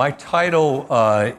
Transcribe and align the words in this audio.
My 0.00 0.12
title, 0.12 0.86
uh, 0.88 1.32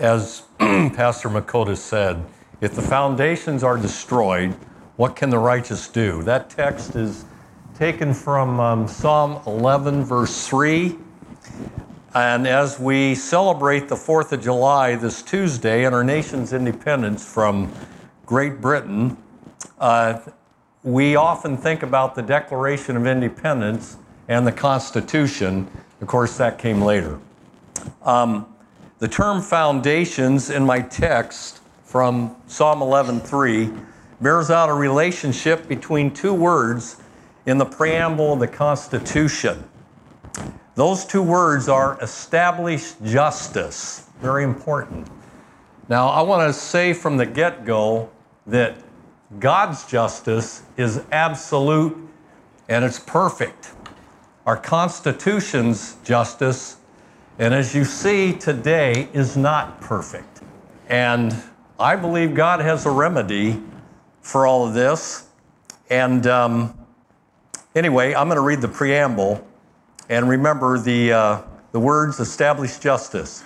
as 0.00 0.42
Pastor 0.58 1.28
Makota 1.28 1.76
said, 1.76 2.20
if 2.60 2.74
the 2.74 2.82
foundations 2.82 3.62
are 3.62 3.78
destroyed, 3.78 4.56
what 4.96 5.14
can 5.14 5.30
the 5.30 5.38
righteous 5.38 5.86
do? 5.86 6.20
That 6.24 6.50
text 6.50 6.96
is 6.96 7.26
taken 7.76 8.12
from 8.12 8.58
um, 8.58 8.88
Psalm 8.88 9.40
11, 9.46 10.02
verse 10.02 10.48
3. 10.48 10.98
And 12.12 12.48
as 12.48 12.80
we 12.80 13.14
celebrate 13.14 13.86
the 13.86 13.94
4th 13.94 14.32
of 14.32 14.42
July 14.42 14.96
this 14.96 15.22
Tuesday 15.22 15.84
and 15.84 15.94
our 15.94 16.02
nation's 16.02 16.52
independence 16.52 17.24
from 17.24 17.72
Great 18.24 18.60
Britain, 18.60 19.16
uh, 19.78 20.18
we 20.82 21.14
often 21.14 21.56
think 21.56 21.84
about 21.84 22.16
the 22.16 22.22
Declaration 22.22 22.96
of 22.96 23.06
Independence 23.06 23.96
and 24.26 24.44
the 24.44 24.50
Constitution. 24.50 25.70
Of 26.00 26.08
course, 26.08 26.36
that 26.38 26.58
came 26.58 26.82
later. 26.82 27.20
Um, 28.02 28.46
the 28.98 29.08
term 29.08 29.42
foundations 29.42 30.50
in 30.50 30.64
my 30.64 30.80
text 30.80 31.60
from 31.84 32.34
Psalm 32.46 32.80
11:3 32.80 33.72
bears 34.20 34.50
out 34.50 34.68
a 34.68 34.74
relationship 34.74 35.68
between 35.68 36.10
two 36.12 36.34
words 36.34 36.96
in 37.44 37.58
the 37.58 37.64
preamble 37.64 38.34
of 38.34 38.40
the 38.40 38.48
Constitution. 38.48 39.64
Those 40.74 41.04
two 41.04 41.22
words 41.22 41.68
are 41.68 41.98
established 42.02 43.02
justice, 43.04 44.08
very 44.20 44.44
important. 44.44 45.08
Now, 45.88 46.08
I 46.08 46.22
want 46.22 46.48
to 46.48 46.52
say 46.52 46.92
from 46.92 47.16
the 47.16 47.26
get 47.26 47.64
go 47.64 48.10
that 48.46 48.76
God's 49.38 49.86
justice 49.86 50.62
is 50.76 51.02
absolute 51.12 51.96
and 52.68 52.84
it's 52.84 52.98
perfect. 52.98 53.72
Our 54.44 54.56
Constitution's 54.56 55.96
justice, 56.04 56.75
and 57.38 57.52
as 57.52 57.74
you 57.74 57.84
see 57.84 58.32
today, 58.32 59.08
is 59.12 59.36
not 59.36 59.80
perfect. 59.80 60.40
And 60.88 61.34
I 61.78 61.96
believe 61.96 62.34
God 62.34 62.60
has 62.60 62.86
a 62.86 62.90
remedy 62.90 63.62
for 64.22 64.46
all 64.46 64.66
of 64.66 64.72
this. 64.72 65.28
And 65.90 66.26
um, 66.26 66.78
anyway, 67.74 68.14
I'm 68.14 68.28
going 68.28 68.36
to 68.36 68.42
read 68.42 68.62
the 68.62 68.68
preamble 68.68 69.46
and 70.08 70.28
remember 70.28 70.78
the, 70.78 71.12
uh, 71.12 71.42
the 71.72 71.80
words 71.80 72.20
establish 72.20 72.78
justice. 72.78 73.44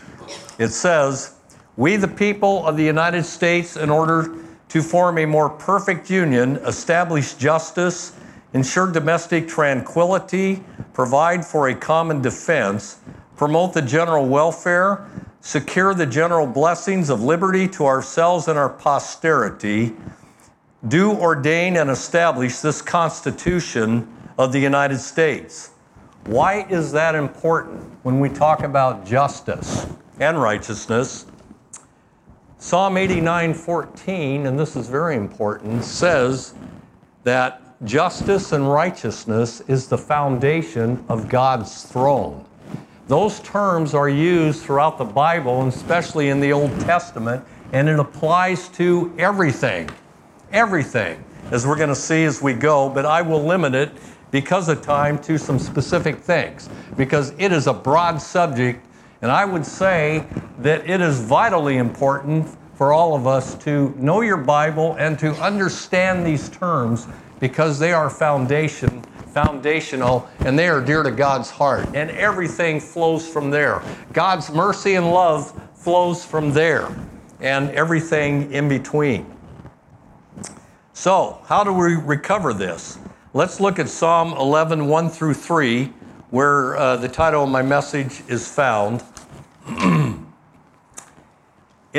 It 0.59 0.69
says, 0.69 1.35
We, 1.77 1.97
the 1.97 2.09
people 2.09 2.65
of 2.67 2.77
the 2.77 2.85
United 2.85 3.25
States, 3.25 3.77
in 3.77 3.91
order 3.91 4.37
to 4.69 4.83
form 4.83 5.19
a 5.19 5.27
more 5.27 5.51
perfect 5.51 6.09
union, 6.09 6.57
establish 6.59 7.35
justice, 7.35 8.13
ensure 8.53 8.91
domestic 8.93 9.49
tranquility, 9.49 10.63
provide 10.93 11.45
for 11.45 11.69
a 11.69 11.75
common 11.75 12.23
defense, 12.23 13.01
promote 13.41 13.73
the 13.73 13.81
general 13.81 14.27
welfare, 14.29 15.09
secure 15.41 15.95
the 15.95 16.05
general 16.05 16.47
blessings 16.47 17.09
of 17.09 17.23
liberty 17.23 17.67
to 17.67 17.87
ourselves 17.87 18.49
and 18.49 18.59
our 18.59 18.69
posterity, 18.69 19.95
do 20.89 21.13
ordain 21.13 21.79
and 21.79 21.89
establish 21.89 22.59
this 22.59 22.83
Constitution 22.83 24.07
of 24.37 24.53
the 24.53 24.59
United 24.59 24.99
States. 24.99 25.71
Why 26.27 26.67
is 26.69 26.93
that 26.93 27.15
important 27.15 27.83
when 28.03 28.21
we 28.21 28.29
talk 28.29 28.63
about 28.63 29.07
justice 29.07 29.87
and 30.19 30.39
righteousness? 30.39 31.25
Psalm 32.59 32.99
89:14, 32.99 34.45
and 34.45 34.61
this 34.61 34.77
is 34.77 34.87
very 34.87 35.17
important, 35.17 35.83
says 35.83 36.53
that 37.25 37.63
justice 37.87 38.53
and 38.53 38.71
righteousness 38.71 39.63
is 39.63 39.89
the 39.89 39.97
foundation 39.97 41.03
of 41.09 41.31
God's 41.31 41.85
throne. 41.85 42.45
Those 43.11 43.41
terms 43.41 43.93
are 43.93 44.09
used 44.09 44.63
throughout 44.63 44.97
the 44.97 45.05
Bible, 45.05 45.63
and 45.63 45.73
especially 45.73 46.29
in 46.29 46.39
the 46.39 46.53
Old 46.53 46.71
Testament, 46.79 47.45
and 47.73 47.89
it 47.89 47.99
applies 47.99 48.69
to 48.69 49.13
everything. 49.19 49.91
Everything, 50.53 51.25
as 51.51 51.67
we're 51.67 51.75
going 51.75 51.89
to 51.89 51.97
see 51.97 52.23
as 52.23 52.41
we 52.41 52.53
go, 52.53 52.89
but 52.89 53.05
I 53.05 53.21
will 53.23 53.43
limit 53.43 53.75
it 53.75 53.91
because 54.31 54.69
of 54.69 54.81
time 54.83 55.19
to 55.23 55.39
some 55.39 55.59
specific 55.59 56.19
things, 56.19 56.69
because 56.97 57.33
it 57.37 57.51
is 57.51 57.67
a 57.67 57.73
broad 57.75 58.23
subject, 58.23 58.87
and 59.23 59.33
I 59.33 59.45
would 59.45 59.67
say 59.67 60.25
that 60.61 60.89
it 60.89 61.01
is 61.01 61.19
vitally 61.19 61.79
important 61.79 62.47
for 62.77 62.93
all 62.93 63.17
of 63.17 63.27
us 63.27 63.57
to 63.65 63.93
know 63.99 64.21
your 64.21 64.37
Bible 64.37 64.95
and 65.01 65.19
to 65.19 65.33
understand 65.43 66.25
these 66.25 66.49
terms 66.49 67.09
because 67.41 67.81
they 67.81 67.93
are 67.93 68.09
foundation 68.09 69.05
foundational 69.31 70.29
and 70.41 70.59
they 70.59 70.69
are 70.69 70.81
dear 70.81 71.03
to 71.03 71.11
God's 71.11 71.51
heart 71.51 71.87
and 71.95 72.11
everything 72.11 72.81
flows 72.81 73.29
from 73.29 73.51
there. 73.51 73.83
God's 74.13 74.51
mercy 74.51 74.95
and 74.95 75.11
love 75.11 75.59
flows 75.75 76.25
from 76.25 76.53
there 76.53 76.95
and 77.41 77.71
everything 77.71 78.53
in 78.53 78.69
between. 78.69 79.27
So, 80.93 81.41
how 81.47 81.65
do 81.65 81.73
we 81.73 81.95
recover 81.95 82.53
this? 82.53 82.99
Let's 83.33 83.61
look 83.61 83.79
at 83.79 83.89
Psalm 83.89 84.33
11, 84.33 84.87
1 84.87 85.09
through 85.09 85.35
3, 85.35 85.87
where 86.31 86.77
uh, 86.77 86.97
the 86.97 87.09
title 87.09 87.45
of 87.45 87.49
my 87.49 87.63
message 87.63 88.23
is 88.29 88.47
found. 88.47 89.03
In 89.67 90.27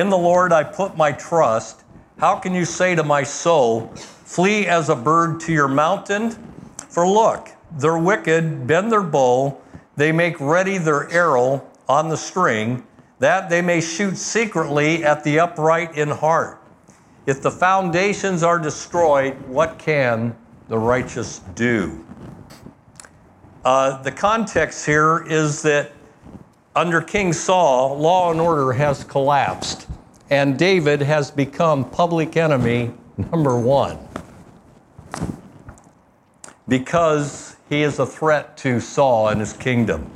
the 0.10 0.18
Lord 0.18 0.54
I 0.54 0.64
put 0.64 0.96
my 0.96 1.12
trust. 1.12 1.84
How 2.20 2.36
can 2.36 2.54
you 2.54 2.66
say 2.66 2.96
to 2.96 3.04
my 3.04 3.24
soul, 3.24 3.88
Flee 3.96 4.68
as 4.68 4.90
a 4.90 4.96
bird 4.96 5.40
to 5.42 5.52
your 5.52 5.68
mountain? 5.68 6.51
For 6.92 7.08
look, 7.08 7.50
they're 7.78 7.98
wicked 7.98 8.68
bend 8.68 8.92
their 8.92 9.02
bow, 9.02 9.58
they 9.96 10.12
make 10.12 10.38
ready 10.42 10.78
their 10.78 11.10
arrow 11.10 11.66
on 11.88 12.10
the 12.10 12.18
string, 12.18 12.86
that 13.20 13.50
they 13.50 13.62
may 13.62 13.80
shoot 13.80 14.18
secretly 14.18 15.02
at 15.02 15.24
the 15.24 15.40
upright 15.40 15.98
in 15.98 16.10
heart. 16.10 16.62
If 17.26 17.42
the 17.42 17.50
foundations 17.50 18.44
are 18.44 18.60
destroyed, 18.60 19.40
what 19.48 19.80
can 19.80 20.36
the 20.68 20.78
righteous 20.78 21.40
do. 21.56 22.06
Uh, 23.64 24.02
the 24.02 24.12
context 24.12 24.86
here 24.86 25.26
is 25.30 25.62
that 25.62 25.94
under 26.76 27.02
King 27.02 27.32
Saul, 27.32 27.98
law 27.98 28.32
and 28.32 28.42
order 28.42 28.74
has 28.74 29.06
collapsed, 29.06 29.88
and 30.30 30.60
David 30.60 31.02
has 31.02 31.32
become 31.32 31.90
public 31.90 32.36
enemy 32.36 32.92
number 33.32 33.58
one 33.58 33.98
because 36.72 37.58
he 37.68 37.82
is 37.82 38.00
a 38.00 38.06
threat 38.06 38.56
to 38.56 38.80
Saul 38.80 39.28
and 39.28 39.42
his 39.42 39.52
kingdom. 39.52 40.10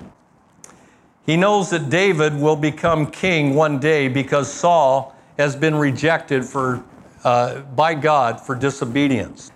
He 1.26 1.36
knows 1.36 1.70
that 1.72 1.90
David 1.90 2.34
will 2.34 2.56
become 2.56 3.08
king 3.08 3.56
one 3.56 3.78
day 3.78 4.08
because 4.08 4.54
Saul 4.54 5.14
has 5.38 5.54
been 5.54 5.76
rejected 5.76 6.46
for, 6.46 6.82
uh, 7.26 7.60
by 7.60 7.94
God 7.94 8.40
for 8.40 8.56
disobedience. 8.56 9.52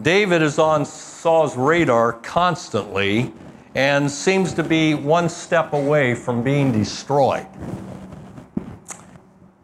David 0.00 0.42
is 0.42 0.60
on 0.60 0.84
Saul's 0.84 1.56
radar 1.56 2.12
constantly 2.12 3.32
and 3.74 4.08
seems 4.08 4.52
to 4.54 4.62
be 4.62 4.94
one 4.94 5.28
step 5.28 5.72
away 5.72 6.14
from 6.14 6.44
being 6.44 6.70
destroyed. 6.70 7.48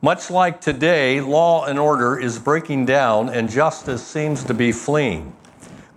Much 0.03 0.29
like 0.29 0.61
today, 0.61 1.21
law 1.21 1.67
and 1.67 1.79
order 1.79 2.19
is 2.19 2.41
breaking 2.41 2.85
down 2.85 3.29
and 3.29 3.49
justice 3.49 4.05
seems 4.05 4.43
to 4.43 4.55
be 4.55 4.73
fleeing. 4.73 5.33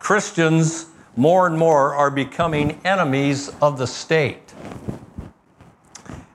Christians 0.03 0.87
more 1.15 1.47
and 1.47 1.57
more 1.57 1.95
are 1.95 2.11
becoming 2.11 2.81
enemies 2.83 3.47
of 3.61 3.77
the 3.77 3.87
state. 3.87 4.53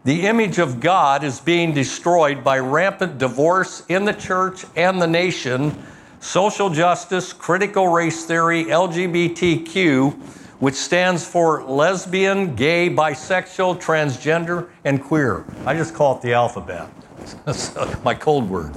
The 0.04 0.26
image 0.26 0.58
of 0.58 0.80
God 0.80 1.22
is 1.22 1.38
being 1.38 1.74
destroyed 1.74 2.42
by 2.42 2.60
rampant 2.60 3.18
divorce 3.18 3.84
in 3.90 4.06
the 4.06 4.14
church 4.14 4.64
and 4.74 5.02
the 5.02 5.06
nation 5.06 5.76
social 6.18 6.70
justice, 6.70 7.34
critical 7.34 7.88
race 7.88 8.24
theory, 8.24 8.64
LGBTQ, 8.64 10.14
which 10.60 10.74
stands 10.74 11.26
for 11.26 11.62
lesbian, 11.62 12.56
gay, 12.56 12.88
bisexual, 12.88 13.82
transgender, 13.82 14.70
and 14.84 15.04
queer. 15.04 15.44
I 15.66 15.74
just 15.74 15.94
call 15.94 16.16
it 16.16 16.22
the 16.22 16.32
alphabet. 16.32 16.88
That's 17.44 18.02
my 18.02 18.14
cold 18.14 18.48
word. 18.48 18.74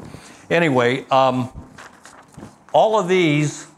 Anyway, 0.50 1.06
um, 1.10 1.50
all 2.74 3.00
of 3.00 3.07
these 3.07 3.70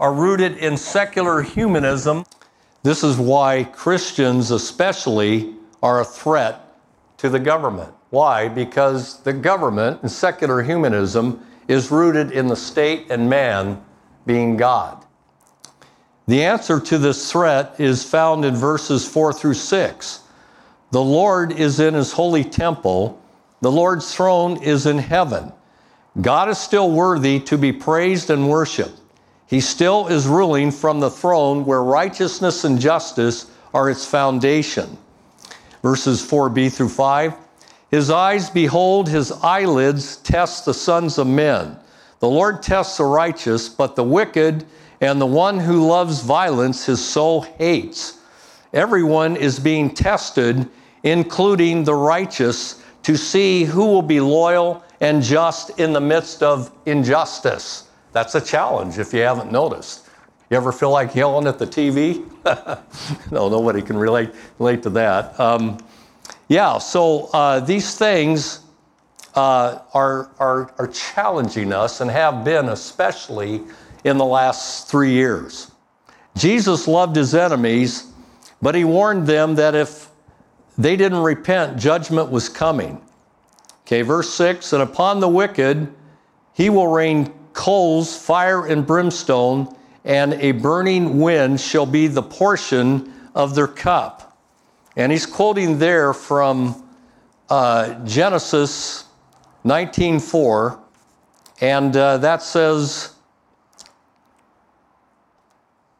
are 0.00 0.14
rooted 0.14 0.56
in 0.56 0.78
secular 0.78 1.42
humanism. 1.42 2.24
This 2.82 3.04
is 3.04 3.18
why 3.18 3.64
Christians, 3.64 4.50
especially, 4.50 5.54
are 5.82 6.00
a 6.00 6.04
threat 6.04 6.74
to 7.18 7.28
the 7.28 7.38
government. 7.38 7.92
Why? 8.08 8.48
Because 8.48 9.22
the 9.22 9.34
government 9.34 10.00
and 10.00 10.10
secular 10.10 10.62
humanism 10.62 11.46
is 11.68 11.90
rooted 11.90 12.32
in 12.32 12.48
the 12.48 12.56
state 12.56 13.10
and 13.10 13.28
man 13.28 13.80
being 14.24 14.56
God. 14.56 15.04
The 16.26 16.42
answer 16.42 16.80
to 16.80 16.98
this 16.98 17.30
threat 17.30 17.78
is 17.78 18.02
found 18.02 18.44
in 18.44 18.56
verses 18.56 19.06
4 19.06 19.34
through 19.34 19.54
6. 19.54 20.20
The 20.92 21.02
Lord 21.02 21.52
is 21.52 21.78
in 21.78 21.94
his 21.94 22.12
holy 22.12 22.42
temple, 22.42 23.22
the 23.60 23.70
Lord's 23.70 24.14
throne 24.14 24.62
is 24.62 24.86
in 24.86 24.98
heaven. 24.98 25.52
God 26.20 26.48
is 26.48 26.58
still 26.58 26.90
worthy 26.90 27.38
to 27.40 27.58
be 27.58 27.72
praised 27.72 28.30
and 28.30 28.48
worshiped. 28.48 28.99
He 29.50 29.60
still 29.60 30.06
is 30.06 30.28
ruling 30.28 30.70
from 30.70 31.00
the 31.00 31.10
throne 31.10 31.64
where 31.64 31.82
righteousness 31.82 32.62
and 32.62 32.80
justice 32.80 33.50
are 33.74 33.90
its 33.90 34.06
foundation. 34.06 34.96
verses 35.82 36.22
4b 36.22 36.72
through 36.72 36.90
5. 36.90 37.34
His 37.90 38.10
eyes 38.10 38.48
behold, 38.48 39.08
his 39.08 39.32
eyelids 39.42 40.18
test 40.18 40.66
the 40.66 40.74
sons 40.74 41.18
of 41.18 41.26
men. 41.26 41.76
The 42.20 42.28
Lord 42.28 42.62
tests 42.62 42.98
the 42.98 43.04
righteous, 43.04 43.68
but 43.68 43.96
the 43.96 44.04
wicked 44.04 44.66
and 45.00 45.20
the 45.20 45.26
one 45.26 45.58
who 45.58 45.84
loves 45.84 46.22
violence 46.22 46.86
his 46.86 47.04
soul 47.04 47.40
hates. 47.40 48.18
Everyone 48.72 49.34
is 49.34 49.58
being 49.58 49.90
tested, 49.92 50.68
including 51.02 51.82
the 51.82 51.94
righteous, 51.94 52.80
to 53.02 53.16
see 53.16 53.64
who 53.64 53.86
will 53.86 54.02
be 54.02 54.20
loyal 54.20 54.84
and 55.00 55.24
just 55.24 55.70
in 55.80 55.92
the 55.92 56.00
midst 56.00 56.40
of 56.44 56.70
injustice. 56.86 57.89
That's 58.12 58.34
a 58.34 58.40
challenge 58.40 58.98
if 58.98 59.12
you 59.12 59.20
haven't 59.20 59.52
noticed. 59.52 60.08
You 60.50 60.56
ever 60.56 60.72
feel 60.72 60.90
like 60.90 61.14
yelling 61.14 61.46
at 61.46 61.58
the 61.58 61.66
TV? 61.66 62.26
no, 63.30 63.48
nobody 63.48 63.82
can 63.82 63.96
relate, 63.96 64.30
relate 64.58 64.82
to 64.82 64.90
that. 64.90 65.38
Um, 65.38 65.78
yeah, 66.48 66.78
so 66.78 67.30
uh, 67.32 67.60
these 67.60 67.96
things 67.96 68.60
uh, 69.36 69.78
are, 69.94 70.30
are, 70.40 70.74
are 70.78 70.88
challenging 70.88 71.72
us 71.72 72.00
and 72.00 72.10
have 72.10 72.44
been, 72.44 72.70
especially 72.70 73.62
in 74.02 74.18
the 74.18 74.24
last 74.24 74.88
three 74.88 75.12
years. 75.12 75.70
Jesus 76.36 76.88
loved 76.88 77.14
his 77.14 77.34
enemies, 77.34 78.12
but 78.60 78.74
he 78.74 78.84
warned 78.84 79.26
them 79.26 79.54
that 79.54 79.76
if 79.76 80.08
they 80.76 80.96
didn't 80.96 81.22
repent, 81.22 81.78
judgment 81.78 82.30
was 82.30 82.48
coming. 82.48 83.00
Okay, 83.82 84.02
verse 84.02 84.32
6 84.34 84.72
And 84.72 84.82
upon 84.82 85.20
the 85.20 85.28
wicked 85.28 85.92
he 86.52 86.70
will 86.70 86.88
rain 86.88 87.32
coals, 87.52 88.16
fire, 88.16 88.66
and 88.66 88.86
brimstone, 88.86 89.76
and 90.04 90.34
a 90.34 90.52
burning 90.52 91.20
wind 91.20 91.60
shall 91.60 91.86
be 91.86 92.06
the 92.06 92.22
portion 92.22 93.12
of 93.34 93.54
their 93.54 93.68
cup. 93.68 94.36
And 94.96 95.12
he's 95.12 95.26
quoting 95.26 95.78
there 95.78 96.12
from 96.12 96.88
uh, 97.48 97.94
Genesis 98.04 99.04
19:4, 99.64 100.78
and 101.60 101.96
uh, 101.96 102.18
that 102.18 102.42
says 102.42 103.14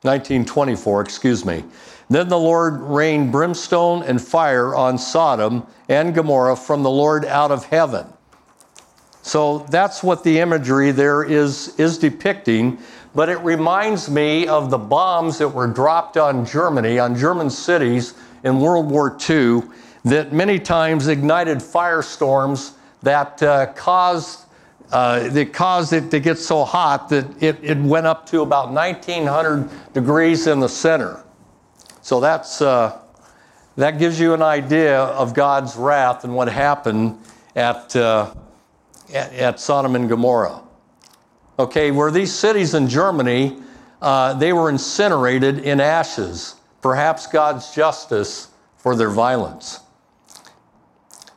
1924, 0.02 1.02
excuse 1.02 1.44
me. 1.44 1.62
Then 2.08 2.28
the 2.28 2.38
Lord 2.38 2.80
rained 2.80 3.30
brimstone 3.30 4.02
and 4.02 4.20
fire 4.20 4.74
on 4.74 4.98
Sodom 4.98 5.66
and 5.88 6.14
Gomorrah 6.14 6.56
from 6.56 6.82
the 6.82 6.90
Lord 6.90 7.24
out 7.24 7.50
of 7.50 7.66
heaven. 7.66 8.06
So 9.22 9.58
that's 9.70 10.02
what 10.02 10.24
the 10.24 10.38
imagery 10.38 10.92
there 10.92 11.22
is, 11.22 11.78
is 11.78 11.98
depicting. 11.98 12.78
But 13.14 13.28
it 13.28 13.38
reminds 13.38 14.08
me 14.08 14.46
of 14.46 14.70
the 14.70 14.78
bombs 14.78 15.38
that 15.38 15.48
were 15.48 15.66
dropped 15.66 16.16
on 16.16 16.46
Germany, 16.46 16.98
on 16.98 17.16
German 17.16 17.50
cities 17.50 18.14
in 18.44 18.60
World 18.60 18.90
War 18.90 19.16
II, 19.28 19.62
that 20.04 20.32
many 20.32 20.58
times 20.58 21.08
ignited 21.08 21.58
firestorms 21.58 22.72
that 23.02 23.42
uh, 23.42 23.66
caused 23.74 24.46
uh, 24.92 25.28
that 25.28 25.52
caused 25.52 25.92
it 25.92 26.10
to 26.10 26.18
get 26.18 26.36
so 26.36 26.64
hot 26.64 27.08
that 27.08 27.24
it, 27.40 27.56
it 27.62 27.78
went 27.78 28.06
up 28.06 28.26
to 28.26 28.40
about 28.40 28.72
1900 28.72 29.70
degrees 29.92 30.48
in 30.48 30.58
the 30.58 30.68
center. 30.68 31.22
So 32.02 32.18
that's, 32.18 32.60
uh, 32.60 32.98
that 33.76 34.00
gives 34.00 34.18
you 34.18 34.34
an 34.34 34.42
idea 34.42 34.98
of 34.98 35.32
God's 35.32 35.76
wrath 35.76 36.24
and 36.24 36.34
what 36.34 36.48
happened 36.48 37.20
at, 37.54 37.94
uh, 37.94 38.34
at, 39.12 39.32
at, 39.32 39.60
Sodom 39.60 39.96
and 39.96 40.08
Gomorrah. 40.08 40.62
Okay, 41.58 41.90
where 41.90 42.10
these 42.10 42.32
cities 42.32 42.74
in 42.74 42.88
Germany, 42.88 43.58
uh, 44.00 44.34
they 44.34 44.52
were 44.52 44.70
incinerated 44.70 45.58
in 45.58 45.80
ashes, 45.80 46.56
perhaps 46.80 47.26
God's 47.26 47.74
justice 47.74 48.48
for 48.76 48.96
their 48.96 49.10
violence. 49.10 49.80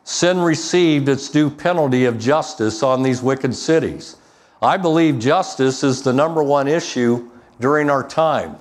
Sin 0.05 0.39
received 0.39 1.09
its 1.09 1.29
due 1.29 1.49
penalty 1.49 2.05
of 2.05 2.19
justice 2.19 2.83
on 2.83 3.03
these 3.03 3.21
wicked 3.21 3.55
cities. 3.55 4.17
I 4.61 4.77
believe 4.77 5.19
justice 5.19 5.83
is 5.83 6.01
the 6.01 6.13
number 6.13 6.43
one 6.43 6.67
issue 6.67 7.29
during 7.59 7.89
our 7.89 8.07
time. 8.07 8.55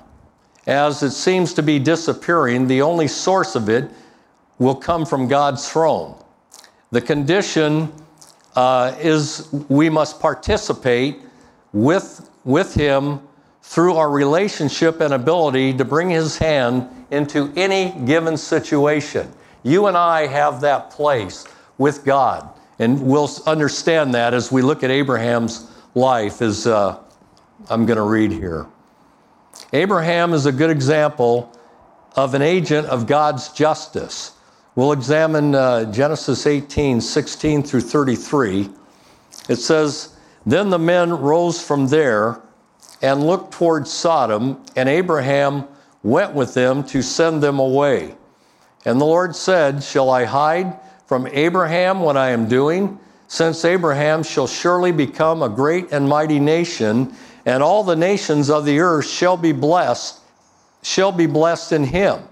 As 0.66 1.02
it 1.02 1.10
seems 1.10 1.54
to 1.54 1.62
be 1.62 1.78
disappearing, 1.78 2.66
the 2.66 2.82
only 2.82 3.08
source 3.08 3.54
of 3.54 3.68
it 3.68 3.90
will 4.58 4.74
come 4.74 5.04
from 5.04 5.28
God's 5.28 5.68
throne. 5.68 6.16
The 6.90 7.00
condition 7.00 7.92
uh, 8.54 8.94
is 9.00 9.48
we 9.68 9.88
must 9.88 10.20
participate 10.20 11.20
with, 11.72 12.28
with 12.44 12.74
Him 12.74 13.20
through 13.62 13.94
our 13.94 14.10
relationship 14.10 15.00
and 15.00 15.14
ability 15.14 15.74
to 15.74 15.84
bring 15.84 16.10
His 16.10 16.36
hand 16.38 16.88
into 17.10 17.52
any 17.56 17.92
given 18.04 18.36
situation. 18.36 19.32
You 19.62 19.86
and 19.86 19.96
I 19.96 20.26
have 20.26 20.60
that 20.62 20.90
place 20.90 21.46
with 21.78 22.04
God. 22.04 22.48
And 22.78 23.06
we'll 23.06 23.30
understand 23.46 24.14
that 24.14 24.34
as 24.34 24.50
we 24.50 24.62
look 24.62 24.82
at 24.82 24.90
Abraham's 24.90 25.70
life, 25.94 26.42
as 26.42 26.66
uh, 26.66 26.98
I'm 27.70 27.86
going 27.86 27.96
to 27.96 28.02
read 28.02 28.32
here. 28.32 28.66
Abraham 29.72 30.32
is 30.32 30.46
a 30.46 30.52
good 30.52 30.70
example 30.70 31.56
of 32.16 32.34
an 32.34 32.42
agent 32.42 32.88
of 32.88 33.06
God's 33.06 33.50
justice. 33.50 34.32
We'll 34.74 34.92
examine 34.92 35.54
uh, 35.54 35.92
Genesis 35.92 36.46
18 36.46 37.02
16 37.02 37.62
through 37.62 37.82
33. 37.82 38.70
It 39.50 39.56
says, 39.56 40.16
Then 40.46 40.70
the 40.70 40.78
men 40.78 41.10
rose 41.10 41.62
from 41.62 41.88
there 41.88 42.40
and 43.02 43.26
looked 43.26 43.52
toward 43.52 43.86
Sodom, 43.86 44.64
and 44.74 44.88
Abraham 44.88 45.66
went 46.02 46.32
with 46.32 46.54
them 46.54 46.84
to 46.84 47.02
send 47.02 47.42
them 47.42 47.58
away. 47.58 48.16
And 48.86 48.98
the 48.98 49.04
Lord 49.04 49.36
said, 49.36 49.82
Shall 49.82 50.08
I 50.08 50.24
hide 50.24 50.78
from 51.06 51.26
Abraham 51.26 52.00
what 52.00 52.16
I 52.16 52.30
am 52.30 52.48
doing? 52.48 52.98
Since 53.28 53.66
Abraham 53.66 54.22
shall 54.22 54.46
surely 54.46 54.92
become 54.92 55.42
a 55.42 55.48
great 55.50 55.92
and 55.92 56.08
mighty 56.08 56.40
nation, 56.40 57.14
and 57.44 57.62
all 57.62 57.84
the 57.84 57.96
nations 57.96 58.48
of 58.48 58.64
the 58.64 58.80
earth 58.80 59.06
shall 59.06 59.36
be 59.36 59.52
blessed, 59.52 60.20
shall 60.82 61.12
be 61.12 61.26
blessed 61.26 61.72
in 61.72 61.84
him. 61.84 62.22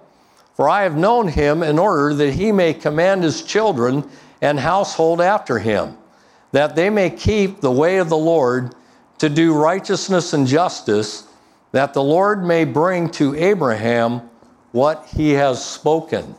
For 0.61 0.69
I 0.69 0.83
have 0.83 0.95
known 0.95 1.29
him 1.29 1.63
in 1.63 1.79
order 1.79 2.13
that 2.13 2.35
he 2.35 2.53
may 2.53 2.75
command 2.75 3.23
his 3.25 3.43
children 3.43 4.07
and 4.43 4.61
household 4.61 5.23
after 5.23 5.59
him, 5.59 5.97
that 6.53 6.77
they 6.77 6.91
may 6.91 7.09
keep 7.09 7.63
the 7.63 7.71
way 7.71 7.97
of 7.97 8.11
the 8.11 8.19
Lord 8.19 8.75
to 9.21 9.31
do 9.31 9.55
righteousness 9.55 10.35
and 10.35 10.47
justice, 10.47 11.27
that 11.73 11.95
the 11.95 12.03
Lord 12.03 12.45
may 12.45 12.67
bring 12.67 13.09
to 13.13 13.35
Abraham 13.37 14.21
what 14.73 15.07
he 15.07 15.31
has 15.31 15.65
spoken. 15.65 16.35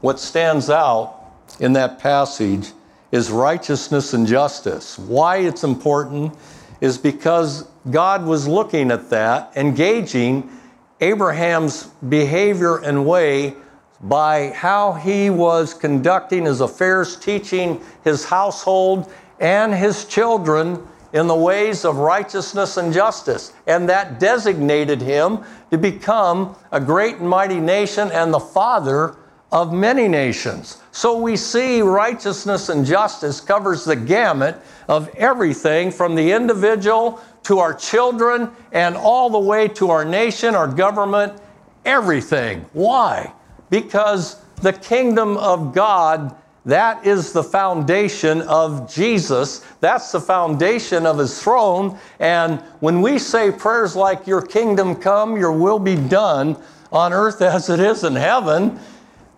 What 0.00 0.18
stands 0.18 0.68
out 0.68 1.14
in 1.60 1.74
that 1.74 2.00
passage 2.00 2.72
is 3.12 3.30
righteousness 3.30 4.12
and 4.12 4.26
justice. 4.26 4.98
Why 4.98 5.36
it's 5.36 5.62
important 5.62 6.36
is 6.80 6.98
because 6.98 7.68
God 7.88 8.26
was 8.26 8.48
looking 8.48 8.90
at 8.90 9.08
that, 9.10 9.52
engaging 9.54 10.50
Abraham's 11.00 11.84
behavior 12.08 12.78
and 12.78 13.06
way 13.06 13.54
by 14.02 14.48
how 14.50 14.92
he 14.92 15.30
was 15.30 15.74
conducting 15.74 16.44
his 16.44 16.60
affairs, 16.60 17.16
teaching 17.16 17.80
his 18.04 18.24
household 18.24 19.12
and 19.40 19.74
his 19.74 20.04
children 20.04 20.86
in 21.12 21.26
the 21.26 21.34
ways 21.34 21.84
of 21.84 21.96
righteousness 21.96 22.76
and 22.76 22.92
justice. 22.92 23.52
And 23.66 23.88
that 23.88 24.20
designated 24.20 25.00
him 25.00 25.40
to 25.70 25.78
become 25.78 26.56
a 26.72 26.80
great 26.80 27.16
and 27.16 27.28
mighty 27.28 27.60
nation 27.60 28.10
and 28.12 28.32
the 28.32 28.40
father 28.40 29.16
of 29.52 29.72
many 29.72 30.08
nations. 30.08 30.78
So 30.92 31.18
we 31.18 31.36
see 31.36 31.80
righteousness 31.80 32.68
and 32.68 32.84
justice 32.84 33.40
covers 33.40 33.84
the 33.84 33.96
gamut 33.96 34.60
of 34.88 35.08
everything 35.16 35.90
from 35.90 36.14
the 36.14 36.32
individual 36.32 37.20
to 37.44 37.60
our 37.60 37.72
children 37.72 38.50
and 38.72 38.96
all 38.96 39.30
the 39.30 39.38
way 39.38 39.68
to 39.68 39.90
our 39.90 40.04
nation, 40.04 40.54
our 40.54 40.66
government, 40.66 41.40
everything. 41.84 42.64
Why? 42.72 43.32
Because 43.70 44.42
the 44.62 44.72
kingdom 44.72 45.36
of 45.36 45.72
God, 45.72 46.34
that 46.64 47.06
is 47.06 47.32
the 47.32 47.44
foundation 47.44 48.42
of 48.42 48.92
Jesus. 48.92 49.64
That's 49.80 50.10
the 50.10 50.20
foundation 50.20 51.06
of 51.06 51.18
his 51.18 51.40
throne. 51.40 51.98
And 52.18 52.58
when 52.80 53.00
we 53.00 53.20
say 53.20 53.52
prayers 53.52 53.94
like, 53.94 54.26
Your 54.26 54.42
kingdom 54.42 54.96
come, 54.96 55.36
your 55.36 55.52
will 55.52 55.78
be 55.78 55.94
done 55.94 56.56
on 56.90 57.12
earth 57.12 57.42
as 57.42 57.70
it 57.70 57.78
is 57.78 58.02
in 58.02 58.16
heaven, 58.16 58.80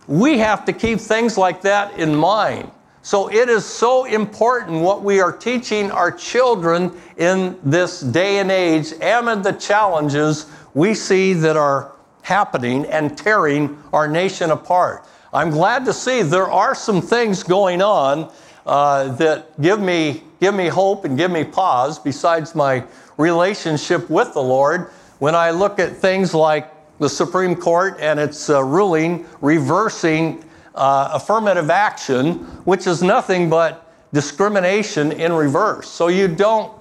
we 0.08 0.38
have 0.38 0.64
to 0.64 0.72
keep 0.72 0.98
things 0.98 1.38
like 1.38 1.60
that 1.62 1.96
in 1.98 2.14
mind. 2.14 2.70
So 3.02 3.30
it 3.30 3.48
is 3.48 3.64
so 3.64 4.06
important 4.06 4.82
what 4.82 5.02
we 5.02 5.20
are 5.20 5.32
teaching 5.32 5.90
our 5.90 6.10
children 6.10 6.92
in 7.16 7.58
this 7.62 8.00
day 8.00 8.38
and 8.38 8.50
age 8.50 8.92
amid 9.00 9.44
the 9.44 9.52
challenges 9.52 10.46
we 10.74 10.94
see 10.94 11.34
that 11.34 11.56
are 11.56 11.92
happening 12.22 12.86
and 12.86 13.16
tearing 13.16 13.82
our 13.92 14.08
nation 14.08 14.50
apart. 14.50 15.06
I'm 15.32 15.50
glad 15.50 15.84
to 15.84 15.92
see 15.92 16.22
there 16.22 16.50
are 16.50 16.74
some 16.74 17.00
things 17.00 17.42
going 17.42 17.82
on 17.82 18.32
uh, 18.66 19.12
that 19.16 19.60
give 19.60 19.80
me, 19.80 20.22
give 20.40 20.54
me 20.54 20.68
hope 20.68 21.04
and 21.04 21.16
give 21.16 21.30
me 21.30 21.44
pause 21.44 21.98
besides 21.98 22.54
my 22.54 22.84
relationship 23.16 24.08
with 24.10 24.32
the 24.34 24.42
Lord. 24.42 24.90
When 25.18 25.34
I 25.34 25.50
look 25.50 25.78
at 25.78 25.96
things 25.96 26.34
like 26.34 26.70
the 26.98 27.08
Supreme 27.08 27.54
Court 27.54 27.96
and 28.00 28.18
its 28.18 28.50
uh, 28.50 28.62
ruling 28.62 29.26
reversing 29.40 30.44
uh, 30.74 31.10
affirmative 31.12 31.70
action, 31.70 32.34
which 32.64 32.86
is 32.86 33.02
nothing 33.02 33.48
but 33.50 33.92
discrimination 34.12 35.12
in 35.12 35.32
reverse. 35.32 35.88
So 35.88 36.08
you 36.08 36.28
don't 36.28 36.72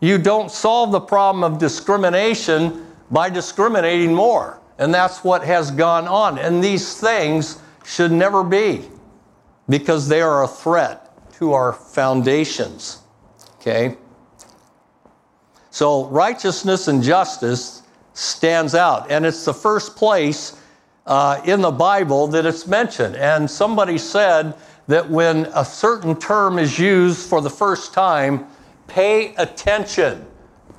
you 0.00 0.18
don't 0.18 0.50
solve 0.50 0.92
the 0.92 1.00
problem 1.00 1.42
of 1.42 1.58
discrimination 1.58 2.86
by 3.10 3.30
discriminating 3.30 4.12
more. 4.12 4.60
And 4.78 4.92
that's 4.92 5.24
what 5.24 5.42
has 5.44 5.70
gone 5.70 6.06
on. 6.06 6.38
And 6.38 6.62
these 6.62 7.00
things 7.00 7.58
should 7.84 8.12
never 8.12 8.44
be 8.44 8.88
because 9.68 10.06
they 10.06 10.20
are 10.20 10.44
a 10.44 10.48
threat 10.48 11.32
to 11.34 11.54
our 11.54 11.72
foundations. 11.72 12.98
Okay? 13.54 13.96
So 15.70 16.06
righteousness 16.06 16.88
and 16.88 17.02
justice 17.02 17.82
stands 18.16 18.74
out. 18.74 19.10
And 19.10 19.26
it's 19.26 19.44
the 19.44 19.52
first 19.52 19.94
place 19.94 20.58
uh, 21.04 21.40
in 21.44 21.60
the 21.60 21.70
Bible 21.70 22.26
that 22.28 22.46
it's 22.46 22.66
mentioned. 22.66 23.14
And 23.14 23.48
somebody 23.48 23.98
said 23.98 24.54
that 24.88 25.08
when 25.08 25.46
a 25.54 25.64
certain 25.64 26.18
term 26.18 26.58
is 26.58 26.78
used 26.78 27.28
for 27.28 27.40
the 27.42 27.50
first 27.50 27.92
time, 27.92 28.46
pay 28.86 29.34
attention. 29.34 30.24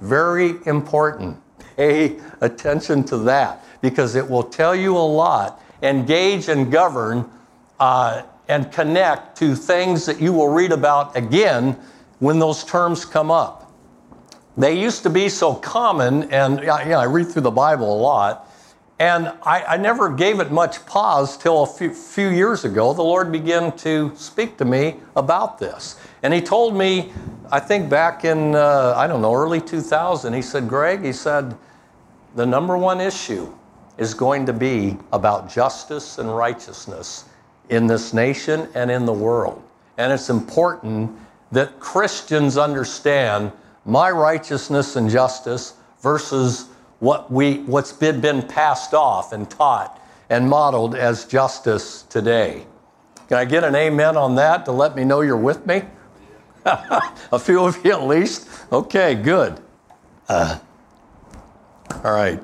Very 0.02 0.56
important. 0.66 1.38
Pay 1.76 2.20
attention 2.42 3.04
to 3.06 3.18
that 3.20 3.64
because 3.82 4.16
it 4.16 4.28
will 4.28 4.44
tell 4.44 4.76
you 4.76 4.98
a 4.98 4.98
lot. 4.98 5.62
Engage 5.84 6.50
and 6.50 6.72
govern 6.72 7.30
uh, 7.80 8.24
and 8.48 8.72
connect 8.72 9.38
to 9.38 9.54
things 9.54 10.08
that 10.08 10.20
you 10.20 10.34
will 10.34 10.50
read 10.50 10.72
about 10.72 11.16
again 11.16 11.78
when 12.18 12.40
those 12.40 12.64
terms 12.64 13.06
come 13.06 13.30
up. 13.30 13.67
They 14.58 14.80
used 14.80 15.04
to 15.04 15.12
be 15.12 15.30
so 15.30 15.54
common, 15.54 16.32
and 16.32 16.62
yeah, 16.64 16.98
I 16.98 17.04
read 17.04 17.28
through 17.28 17.44
the 17.44 17.52
Bible 17.52 17.96
a 17.96 18.02
lot, 18.02 18.52
and 18.98 19.28
I, 19.44 19.64
I 19.64 19.78
never 19.78 20.10
gave 20.10 20.40
it 20.40 20.52
much 20.52 20.84
pause 20.88 21.38
till 21.38 21.62
a 21.62 21.68
few, 21.68 21.94
few 21.94 22.30
years 22.30 22.66
ago. 22.66 22.92
The 22.94 23.04
Lord 23.04 23.32
began 23.32 23.72
to 23.78 24.12
speak 24.16 24.58
to 24.58 24.66
me 24.66 24.96
about 25.16 25.60
this. 25.60 26.00
And 26.24 26.34
He 26.34 26.42
told 26.42 26.76
me, 26.76 27.14
I 27.52 27.60
think 27.60 27.88
back 27.88 28.26
in, 28.26 28.56
uh, 28.56 28.96
I 28.98 29.06
don't 29.06 29.22
know, 29.22 29.36
early 29.36 29.62
2000, 29.62 30.34
He 30.34 30.42
said, 30.42 30.68
Greg, 30.68 31.04
He 31.04 31.14
said, 31.14 31.56
the 32.36 32.46
number 32.46 32.76
one 32.78 33.00
issue 33.00 33.54
is 34.00 34.16
going 34.16 34.48
to 34.48 34.54
be 34.54 34.98
about 35.14 35.50
justice 35.50 36.18
and 36.18 36.36
righteousness 36.36 37.26
in 37.70 37.86
this 37.86 38.12
nation 38.12 38.68
and 38.74 38.90
in 38.90 39.06
the 39.06 39.14
world. 39.14 39.62
And 39.98 40.12
it's 40.12 40.30
important 40.32 41.12
that 41.52 41.80
Christians 41.80 42.58
understand 42.58 43.52
my 43.88 44.12
righteousness 44.12 44.96
and 44.96 45.10
justice 45.10 45.74
versus 46.02 46.68
what 47.00 47.32
we, 47.32 47.60
what's 47.60 47.94
been, 47.94 48.20
been 48.22 48.42
passed 48.42 48.94
off 48.94 49.32
and 49.32 49.50
taught 49.50 50.02
and 50.30 50.50
modeled 50.50 50.94
as 50.96 51.26
justice 51.26 52.04
today. 52.04 52.66
Can 53.30 53.38
I 53.38 53.46
get 53.46 53.64
an 53.64 53.76
amen 53.76 54.18
on 54.18 54.36
that 54.36 54.66
to 54.66 54.72
let 54.72 54.96
me 54.96 55.04
know 55.04 55.22
you're 55.22 55.38
with 55.38 55.66
me? 55.66 55.84
a 56.66 57.40
few 57.40 57.64
of 57.66 57.84
you 57.86 57.92
at 57.92 58.04
least? 58.04 58.48
Okay, 58.72 59.16
good. 59.16 59.60
Uh, 60.28 60.60
all 62.04 62.12
right. 62.12 62.42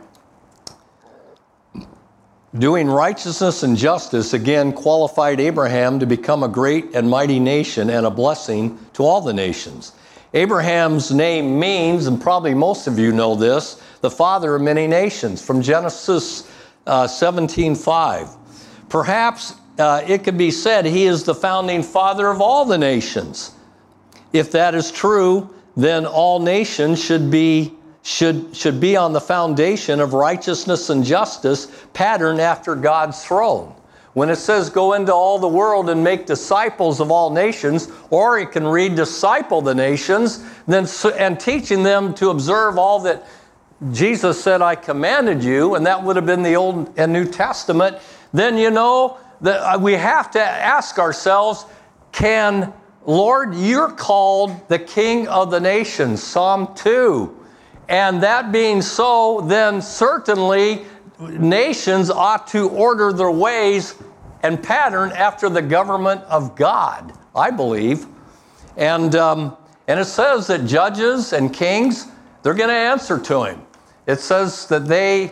Doing 2.57 2.87
righteousness 2.87 3.63
and 3.63 3.75
justice 3.75 4.33
again 4.33 4.73
qualified 4.73 5.39
Abraham 5.39 5.99
to 5.99 6.05
become 6.05 6.43
a 6.43 6.47
great 6.47 6.93
and 6.93 7.09
mighty 7.09 7.39
nation 7.39 7.89
and 7.89 8.05
a 8.05 8.11
blessing 8.11 8.77
to 8.93 9.03
all 9.03 9.21
the 9.21 9.33
nations. 9.33 9.93
Abraham's 10.33 11.11
name 11.11 11.59
means, 11.59 12.07
and 12.07 12.19
probably 12.19 12.53
most 12.53 12.87
of 12.87 12.97
you 12.97 13.11
know 13.11 13.35
this, 13.35 13.81
the 14.01 14.09
father 14.09 14.55
of 14.55 14.61
many 14.61 14.87
nations 14.87 15.45
from 15.45 15.61
Genesis 15.61 16.49
uh, 16.87 17.05
17:5. 17.05 18.35
Perhaps 18.89 19.53
uh, 19.77 20.01
it 20.07 20.23
could 20.23 20.37
be 20.37 20.51
said 20.51 20.85
he 20.85 21.05
is 21.05 21.23
the 21.23 21.35
founding 21.35 21.83
father 21.83 22.29
of 22.29 22.41
all 22.41 22.65
the 22.65 22.77
nations. 22.77 23.51
If 24.33 24.51
that 24.51 24.75
is 24.75 24.91
true, 24.91 25.53
then 25.77 26.05
all 26.05 26.39
nations 26.39 27.03
should 27.03 27.29
be 27.29 27.73
should, 28.03 28.53
should 28.55 28.81
be 28.81 28.97
on 28.97 29.13
the 29.13 29.21
foundation 29.21 30.01
of 30.01 30.13
righteousness 30.13 30.89
and 30.89 31.05
justice 31.05 31.67
patterned 31.93 32.41
after 32.41 32.75
God's 32.75 33.23
throne. 33.23 33.73
When 34.13 34.29
it 34.29 34.35
says 34.35 34.69
go 34.69 34.93
into 34.93 35.13
all 35.13 35.39
the 35.39 35.47
world 35.47 35.89
and 35.89 36.03
make 36.03 36.25
disciples 36.25 36.99
of 36.99 37.09
all 37.09 37.31
nations, 37.31 37.89
or 38.11 38.39
you 38.39 38.47
can 38.47 38.65
read 38.65 38.95
disciple 38.95 39.61
the 39.61 39.73
nations, 39.73 40.43
then 40.67 40.87
and 41.17 41.39
teaching 41.39 41.83
them 41.83 42.13
to 42.15 42.29
observe 42.29 42.77
all 42.77 42.99
that 43.01 43.25
Jesus 43.91 44.41
said, 44.41 44.61
I 44.61 44.75
commanded 44.75 45.43
you, 45.43 45.75
and 45.75 45.85
that 45.87 46.03
would 46.03 46.15
have 46.15 46.25
been 46.25 46.43
the 46.43 46.55
Old 46.55 46.93
and 46.97 47.11
New 47.11 47.25
Testament, 47.25 47.97
then 48.31 48.57
you 48.57 48.69
know 48.69 49.17
that 49.41 49.59
uh, 49.59 49.77
we 49.77 49.93
have 49.93 50.31
to 50.31 50.41
ask 50.41 50.99
ourselves, 50.99 51.65
can 52.11 52.71
Lord, 53.05 53.53
you're 53.55 53.91
called 53.91 54.69
the 54.69 54.79
King 54.79 55.27
of 55.27 55.51
the 55.51 55.59
nations, 55.59 56.23
Psalm 56.23 56.73
2. 56.75 57.39
And 57.89 58.23
that 58.23 58.53
being 58.53 58.81
so, 58.81 59.41
then 59.41 59.81
certainly 59.81 60.85
nations 61.19 62.09
ought 62.09 62.47
to 62.47 62.69
order 62.69 63.11
their 63.11 63.31
ways 63.31 63.95
and 64.43 64.61
pattern 64.61 65.11
after 65.13 65.49
the 65.49 65.61
government 65.61 66.21
of 66.23 66.55
God, 66.55 67.13
I 67.35 67.49
believe. 67.49 68.05
And, 68.77 69.15
um, 69.15 69.57
and 69.87 69.99
it 69.99 70.05
says 70.05 70.47
that 70.47 70.65
judges 70.65 71.33
and 71.33 71.53
kings, 71.53 72.07
they're 72.43 72.53
going 72.53 72.69
to 72.69 72.75
answer 72.75 73.17
to 73.19 73.43
him. 73.43 73.61
It 74.05 74.19
says 74.19 74.67
that 74.67 74.85
they 74.85 75.31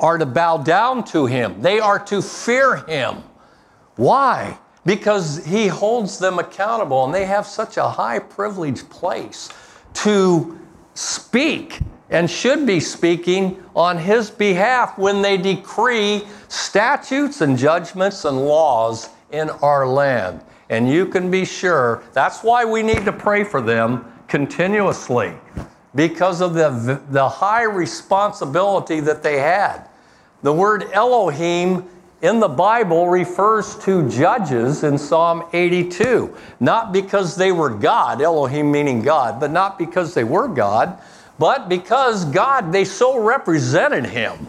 are 0.00 0.18
to 0.18 0.26
bow 0.26 0.56
down 0.56 1.04
to 1.04 1.26
him, 1.26 1.60
they 1.60 1.78
are 1.78 1.98
to 2.06 2.20
fear 2.22 2.76
him. 2.86 3.22
Why? 3.96 4.58
Because 4.84 5.44
he 5.44 5.68
holds 5.68 6.18
them 6.18 6.38
accountable 6.38 7.04
and 7.04 7.14
they 7.14 7.26
have 7.26 7.46
such 7.46 7.76
a 7.76 7.88
high 7.88 8.18
privileged 8.18 8.88
place 8.88 9.50
to 9.94 10.58
speak 10.94 11.80
and 12.10 12.30
should 12.30 12.66
be 12.66 12.80
speaking 12.80 13.62
on 13.76 13.98
his 13.98 14.30
behalf 14.30 14.96
when 14.98 15.22
they 15.22 15.36
decree 15.36 16.26
statutes 16.48 17.40
and 17.40 17.58
judgments 17.58 18.24
and 18.24 18.46
laws 18.46 19.10
in 19.30 19.50
our 19.50 19.86
land. 19.86 20.40
And 20.70 20.90
you 20.90 21.06
can 21.06 21.30
be 21.30 21.44
sure 21.44 22.02
that's 22.12 22.42
why 22.42 22.64
we 22.64 22.82
need 22.82 23.04
to 23.04 23.12
pray 23.12 23.44
for 23.44 23.60
them 23.60 24.10
continuously 24.26 25.34
because 25.94 26.40
of 26.40 26.54
the, 26.54 27.00
the 27.10 27.28
high 27.28 27.62
responsibility 27.62 29.00
that 29.00 29.22
they 29.22 29.38
had. 29.38 29.88
The 30.42 30.52
word 30.52 30.84
Elohim 30.92 31.88
in 32.20 32.40
the 32.40 32.48
Bible 32.48 33.08
refers 33.08 33.76
to 33.84 34.08
judges 34.08 34.82
in 34.82 34.98
Psalm 34.98 35.44
82, 35.52 36.34
not 36.60 36.92
because 36.92 37.36
they 37.36 37.52
were 37.52 37.70
God, 37.70 38.20
Elohim 38.20 38.70
meaning 38.70 39.02
God, 39.02 39.40
but 39.40 39.50
not 39.50 39.78
because 39.78 40.14
they 40.14 40.24
were 40.24 40.48
God 40.48 41.00
but 41.38 41.68
because 41.68 42.24
God, 42.26 42.72
they 42.72 42.84
so 42.84 43.18
represented 43.18 44.06
him. 44.06 44.48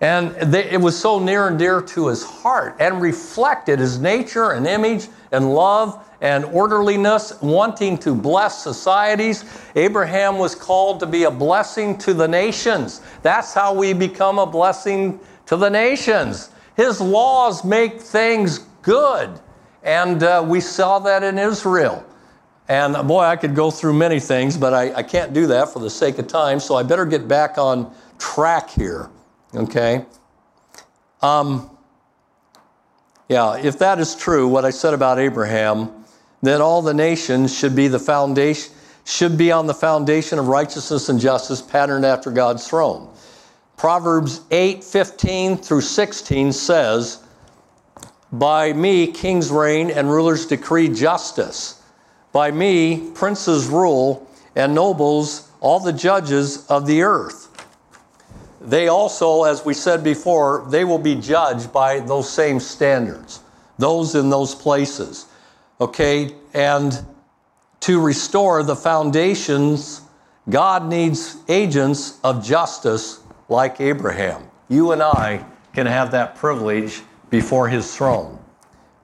And 0.00 0.34
they, 0.50 0.70
it 0.70 0.80
was 0.80 0.98
so 0.98 1.18
near 1.18 1.48
and 1.48 1.58
dear 1.58 1.82
to 1.82 2.06
his 2.08 2.24
heart 2.24 2.76
and 2.80 3.02
reflected 3.02 3.78
his 3.78 3.98
nature 3.98 4.52
and 4.52 4.66
image 4.66 5.08
and 5.30 5.54
love 5.54 6.06
and 6.22 6.44
orderliness, 6.46 7.40
wanting 7.42 7.98
to 7.98 8.14
bless 8.14 8.62
societies. 8.62 9.44
Abraham 9.74 10.38
was 10.38 10.54
called 10.54 11.00
to 11.00 11.06
be 11.06 11.24
a 11.24 11.30
blessing 11.30 11.98
to 11.98 12.14
the 12.14 12.28
nations. 12.28 13.02
That's 13.22 13.52
how 13.52 13.74
we 13.74 13.92
become 13.92 14.38
a 14.38 14.46
blessing 14.46 15.20
to 15.46 15.56
the 15.56 15.68
nations. 15.68 16.50
His 16.76 17.00
laws 17.00 17.64
make 17.64 18.00
things 18.00 18.60
good. 18.82 19.38
And 19.82 20.22
uh, 20.22 20.44
we 20.46 20.60
saw 20.60 20.98
that 21.00 21.22
in 21.22 21.38
Israel. 21.38 22.04
And 22.70 22.94
boy, 23.08 23.22
I 23.22 23.34
could 23.34 23.56
go 23.56 23.72
through 23.72 23.94
many 23.94 24.20
things, 24.20 24.56
but 24.56 24.72
I, 24.72 24.94
I 24.94 25.02
can't 25.02 25.32
do 25.32 25.48
that 25.48 25.72
for 25.72 25.80
the 25.80 25.90
sake 25.90 26.20
of 26.20 26.28
time, 26.28 26.60
so 26.60 26.76
I 26.76 26.84
better 26.84 27.04
get 27.04 27.26
back 27.26 27.58
on 27.58 27.92
track 28.16 28.70
here. 28.70 29.10
Okay? 29.52 30.06
Um, 31.20 31.76
yeah, 33.28 33.56
if 33.56 33.76
that 33.80 33.98
is 33.98 34.14
true, 34.14 34.46
what 34.46 34.64
I 34.64 34.70
said 34.70 34.94
about 34.94 35.18
Abraham, 35.18 36.04
then 36.42 36.60
all 36.60 36.80
the 36.80 36.94
nations 36.94 37.52
should 37.52 37.74
be 37.74 37.88
the 37.88 37.98
foundation, 37.98 38.72
should 39.04 39.36
be 39.36 39.50
on 39.50 39.66
the 39.66 39.74
foundation 39.74 40.38
of 40.38 40.46
righteousness 40.46 41.08
and 41.08 41.18
justice 41.18 41.60
patterned 41.60 42.06
after 42.06 42.30
God's 42.30 42.68
throne. 42.68 43.12
Proverbs 43.78 44.42
8, 44.52 44.84
15 44.84 45.56
through 45.56 45.80
16 45.80 46.52
says, 46.52 47.24
By 48.30 48.72
me 48.72 49.08
kings 49.08 49.50
reign 49.50 49.90
and 49.90 50.08
rulers 50.08 50.46
decree 50.46 50.88
justice. 50.88 51.79
By 52.32 52.50
me, 52.50 53.10
princes 53.14 53.66
rule, 53.66 54.26
and 54.54 54.74
nobles, 54.74 55.50
all 55.60 55.80
the 55.80 55.92
judges 55.92 56.66
of 56.66 56.86
the 56.86 57.02
earth. 57.02 57.48
They 58.60 58.88
also, 58.88 59.44
as 59.44 59.64
we 59.64 59.74
said 59.74 60.04
before, 60.04 60.66
they 60.68 60.84
will 60.84 60.98
be 60.98 61.14
judged 61.14 61.72
by 61.72 62.00
those 62.00 62.30
same 62.30 62.60
standards, 62.60 63.40
those 63.78 64.14
in 64.14 64.28
those 64.28 64.54
places. 64.54 65.26
Okay, 65.80 66.34
and 66.52 67.04
to 67.80 68.00
restore 68.00 68.62
the 68.62 68.76
foundations, 68.76 70.02
God 70.50 70.86
needs 70.86 71.36
agents 71.48 72.18
of 72.22 72.44
justice 72.44 73.20
like 73.48 73.80
Abraham. 73.80 74.42
you 74.68 74.92
and 74.92 75.02
I 75.02 75.44
can 75.74 75.86
have 75.86 76.12
that 76.12 76.36
privilege 76.36 77.02
before 77.30 77.68
His 77.68 77.94
throne. 77.96 78.38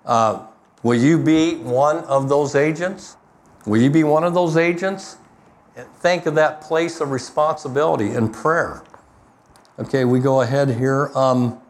Uh, 0.04 0.47
will 0.87 0.95
you 0.95 1.19
be 1.19 1.57
one 1.57 1.99
of 2.05 2.28
those 2.28 2.55
agents? 2.55 3.16
Will 3.66 3.83
you 3.83 3.90
be 3.90 4.05
one 4.05 4.23
of 4.23 4.35
those 4.35 4.57
agents? 4.57 5.16
Think 5.99 6.26
of 6.26 6.37
that 6.37 6.61
place 6.61 7.00
of 7.00 7.11
responsibility 7.11 8.11
and 8.11 8.33
prayer. 8.33 8.85
Okay, 9.81 10.05
we 10.05 10.21
go 10.21 10.43
ahead 10.43 10.71
here. 10.71 11.11
Um, 11.16 11.61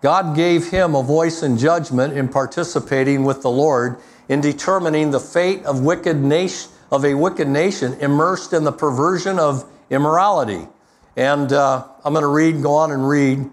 God 0.00 0.34
gave 0.34 0.70
him 0.70 0.94
a 0.94 1.02
voice 1.02 1.42
in 1.42 1.58
judgment 1.58 2.16
in 2.16 2.28
participating 2.28 3.24
with 3.24 3.42
the 3.42 3.50
Lord 3.50 3.98
in 4.30 4.40
determining 4.40 5.10
the 5.10 5.20
fate 5.20 5.62
of 5.64 5.82
wicked 5.82 6.16
nation 6.16 6.70
of 6.90 7.04
a 7.04 7.12
wicked 7.12 7.48
nation 7.48 7.92
immersed 8.00 8.54
in 8.54 8.64
the 8.64 8.72
perversion 8.72 9.38
of 9.38 9.70
immorality. 9.90 10.66
And 11.14 11.52
uh, 11.52 11.86
I'm 12.02 12.14
going 12.14 12.22
to 12.22 12.28
read, 12.28 12.62
go 12.62 12.74
on 12.74 12.90
and 12.90 13.06
read 13.06 13.50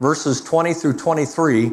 verses 0.00 0.40
20 0.40 0.72
through 0.72 0.96
23. 0.96 1.72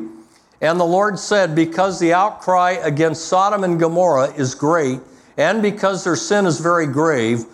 And 0.61 0.79
the 0.79 0.85
Lord 0.85 1.17
said, 1.17 1.55
Because 1.55 1.99
the 1.99 2.13
outcry 2.13 2.77
against 2.81 3.25
Sodom 3.25 3.63
and 3.63 3.79
Gomorrah 3.79 4.31
is 4.33 4.53
great, 4.53 4.99
and 5.35 5.61
because 5.61 6.03
their 6.03 6.15
sin 6.15 6.45
is 6.45 6.59
very 6.59 6.85
grave, 6.85 7.45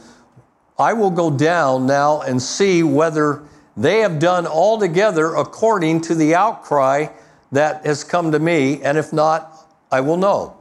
I 0.77 0.93
will 0.93 1.09
go 1.09 1.31
down 1.31 1.87
now 1.87 2.21
and 2.21 2.41
see 2.41 2.83
whether 2.83 3.43
they 3.77 3.99
have 3.99 4.19
done 4.19 4.45
altogether 4.45 5.35
according 5.35 6.01
to 6.01 6.15
the 6.15 6.35
outcry 6.35 7.07
that 7.51 7.85
has 7.85 8.03
come 8.03 8.31
to 8.33 8.39
me, 8.39 8.81
and 8.81 8.97
if 8.97 9.13
not, 9.13 9.67
I 9.91 10.01
will 10.01 10.17
know. 10.17 10.57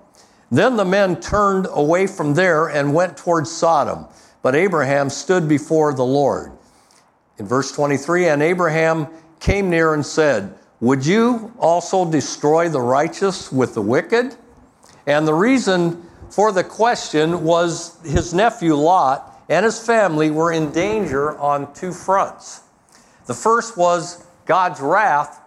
Then 0.50 0.76
the 0.76 0.84
men 0.84 1.20
turned 1.20 1.66
away 1.70 2.06
from 2.06 2.34
there 2.34 2.68
and 2.68 2.94
went 2.94 3.16
towards 3.16 3.50
Sodom. 3.50 4.06
But 4.42 4.54
Abraham 4.54 5.10
stood 5.10 5.48
before 5.48 5.92
the 5.92 6.04
Lord. 6.04 6.52
In 7.38 7.46
verse 7.46 7.72
23, 7.72 8.28
and 8.28 8.42
Abraham 8.42 9.08
came 9.40 9.68
near 9.68 9.92
and 9.92 10.06
said, 10.06 10.56
Would 10.80 11.06
you 11.06 11.52
also 11.58 12.10
destroy 12.10 12.68
the 12.68 12.80
righteous 12.80 13.50
with 13.50 13.74
the 13.74 13.82
wicked? 13.82 14.36
And 15.06 15.26
the 15.26 15.34
reason 15.34 16.02
for 16.30 16.52
the 16.52 16.64
question 16.64 17.44
was 17.44 17.98
his 18.04 18.34
nephew 18.34 18.74
Lot 18.74 19.42
and 19.48 19.64
his 19.64 19.84
family 19.84 20.30
were 20.30 20.52
in 20.52 20.72
danger 20.72 21.38
on 21.38 21.72
two 21.72 21.92
fronts. 21.92 22.62
The 23.26 23.34
first 23.34 23.76
was 23.76 24.24
God's 24.44 24.80
wrath 24.80 25.40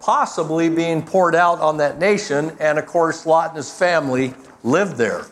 possibly 0.00 0.68
being 0.68 1.02
poured 1.02 1.34
out 1.34 1.60
on 1.60 1.78
that 1.78 1.98
nation, 1.98 2.54
and 2.60 2.78
of 2.78 2.84
course, 2.84 3.24
Lot 3.24 3.50
and 3.50 3.56
his 3.56 3.72
family 3.72 4.34
lived 4.62 4.96
there. 4.96 5.24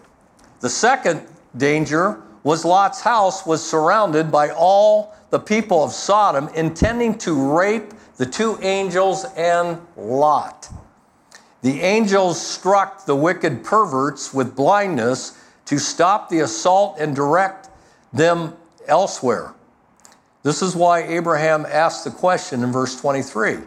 The 0.60 0.70
second 0.70 1.26
danger 1.58 2.22
was 2.42 2.64
Lot's 2.64 3.02
house 3.02 3.44
was 3.44 3.62
surrounded 3.62 4.32
by 4.32 4.48
all 4.50 5.14
the 5.30 5.38
people 5.38 5.84
of 5.84 5.92
Sodom 5.92 6.48
intending 6.54 7.18
to 7.18 7.52
rape 7.54 7.92
the 8.22 8.30
two 8.30 8.56
angels 8.62 9.24
and 9.36 9.80
Lot. 9.96 10.72
The 11.62 11.80
angels 11.80 12.40
struck 12.40 13.04
the 13.04 13.16
wicked 13.16 13.64
perverts 13.64 14.32
with 14.32 14.54
blindness 14.54 15.36
to 15.64 15.80
stop 15.80 16.28
the 16.28 16.38
assault 16.38 17.00
and 17.00 17.16
direct 17.16 17.68
them 18.12 18.56
elsewhere. 18.86 19.54
This 20.44 20.62
is 20.62 20.76
why 20.76 21.02
Abraham 21.02 21.66
asked 21.68 22.04
the 22.04 22.12
question 22.12 22.62
in 22.62 22.70
verse 22.70 23.00
23. 23.00 23.58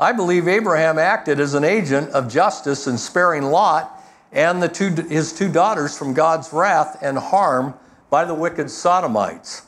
I 0.00 0.10
believe 0.10 0.48
Abraham 0.48 0.98
acted 0.98 1.38
as 1.38 1.54
an 1.54 1.62
agent 1.62 2.10
of 2.10 2.28
justice 2.28 2.88
in 2.88 2.98
sparing 2.98 3.44
Lot 3.44 4.04
and 4.32 4.74
two, 4.74 4.88
his 5.08 5.32
two 5.32 5.48
daughters 5.48 5.96
from 5.96 6.14
God's 6.14 6.52
wrath 6.52 6.98
and 7.00 7.16
harm 7.16 7.74
by 8.10 8.24
the 8.24 8.34
wicked 8.34 8.72
Sodomites. 8.72 9.62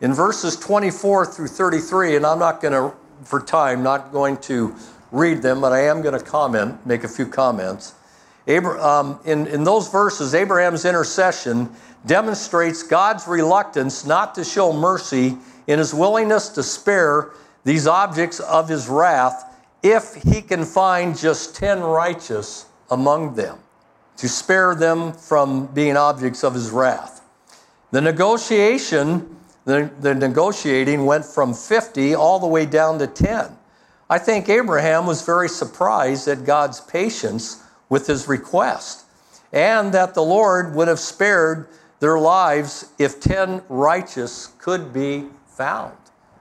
In 0.00 0.14
verses 0.14 0.54
24 0.54 1.26
through 1.26 1.48
33, 1.48 2.14
and 2.14 2.24
I'm 2.24 2.38
not 2.38 2.60
going 2.62 2.74
to, 2.74 2.96
for 3.24 3.40
time, 3.40 3.82
not 3.82 4.12
going 4.12 4.36
to 4.38 4.74
read 5.12 5.42
them, 5.42 5.60
but 5.60 5.72
I 5.72 5.82
am 5.84 6.02
going 6.02 6.18
to 6.18 6.24
comment, 6.24 6.84
make 6.86 7.04
a 7.04 7.08
few 7.08 7.26
comments. 7.26 7.94
Um, 8.48 9.20
in, 9.24 9.46
in 9.46 9.64
those 9.64 9.88
verses, 9.88 10.34
Abraham's 10.34 10.84
intercession 10.84 11.70
demonstrates 12.06 12.82
God's 12.82 13.28
reluctance 13.28 14.04
not 14.06 14.34
to 14.34 14.44
show 14.44 14.72
mercy 14.72 15.36
in 15.66 15.78
his 15.78 15.94
willingness 15.94 16.48
to 16.50 16.62
spare 16.62 17.30
these 17.64 17.86
objects 17.86 18.40
of 18.40 18.68
his 18.68 18.88
wrath 18.88 19.44
if 19.82 20.14
he 20.14 20.42
can 20.42 20.64
find 20.64 21.16
just 21.16 21.54
10 21.56 21.80
righteous 21.80 22.66
among 22.90 23.34
them, 23.34 23.58
to 24.16 24.28
spare 24.28 24.74
them 24.74 25.12
from 25.12 25.66
being 25.66 25.96
objects 25.96 26.42
of 26.42 26.54
his 26.54 26.70
wrath. 26.70 27.22
The 27.90 28.00
negotiation, 28.00 29.36
the, 29.70 29.90
the 30.00 30.14
negotiating 30.14 31.06
went 31.06 31.24
from 31.24 31.54
50 31.54 32.14
all 32.14 32.38
the 32.38 32.46
way 32.46 32.66
down 32.66 32.98
to 32.98 33.06
10. 33.06 33.56
I 34.08 34.18
think 34.18 34.48
Abraham 34.48 35.06
was 35.06 35.22
very 35.22 35.48
surprised 35.48 36.26
at 36.28 36.44
God's 36.44 36.80
patience 36.80 37.62
with 37.88 38.06
his 38.06 38.26
request 38.28 39.04
and 39.52 39.92
that 39.92 40.14
the 40.14 40.22
Lord 40.22 40.74
would 40.74 40.88
have 40.88 40.98
spared 40.98 41.68
their 42.00 42.18
lives 42.18 42.90
if 42.98 43.20
10 43.20 43.62
righteous 43.68 44.48
could 44.58 44.92
be 44.92 45.26
found. 45.46 45.96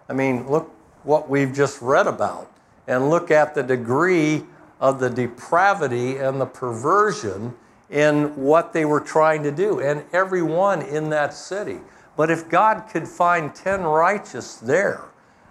I 0.08 0.14
mean, 0.14 0.50
look 0.50 0.72
what 1.04 1.30
we've 1.30 1.54
just 1.54 1.82
read 1.82 2.08
about 2.08 2.52
and 2.88 3.10
look 3.10 3.30
at 3.30 3.54
the 3.54 3.64
degree 3.64 4.44
of 4.80 5.00
the 5.00 5.10
depravity 5.10 6.18
and 6.18 6.40
the 6.40 6.46
perversion 6.46 7.54
in 7.90 8.36
what 8.36 8.74
they 8.74 8.86
were 8.86 9.00
trying 9.00 9.44
to 9.44 9.52
do, 9.52 9.80
and 9.80 10.04
everyone 10.14 10.82
in 10.82 11.10
that 11.10 11.34
city. 11.34 11.80
But 12.20 12.30
if 12.30 12.50
God 12.50 12.84
could 12.92 13.08
find 13.08 13.56
10 13.56 13.84
righteous 13.84 14.56
there, 14.56 15.06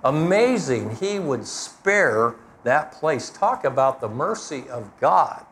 amazing, 0.05 0.97
He 0.97 1.19
would 1.19 1.47
spare 1.47 2.35
that 2.63 2.93
place. 2.93 3.31
Talk 3.31 3.65
about 3.65 4.03
the 4.03 4.09
mercy 4.11 4.69
of 4.69 4.91
God. 5.01 5.47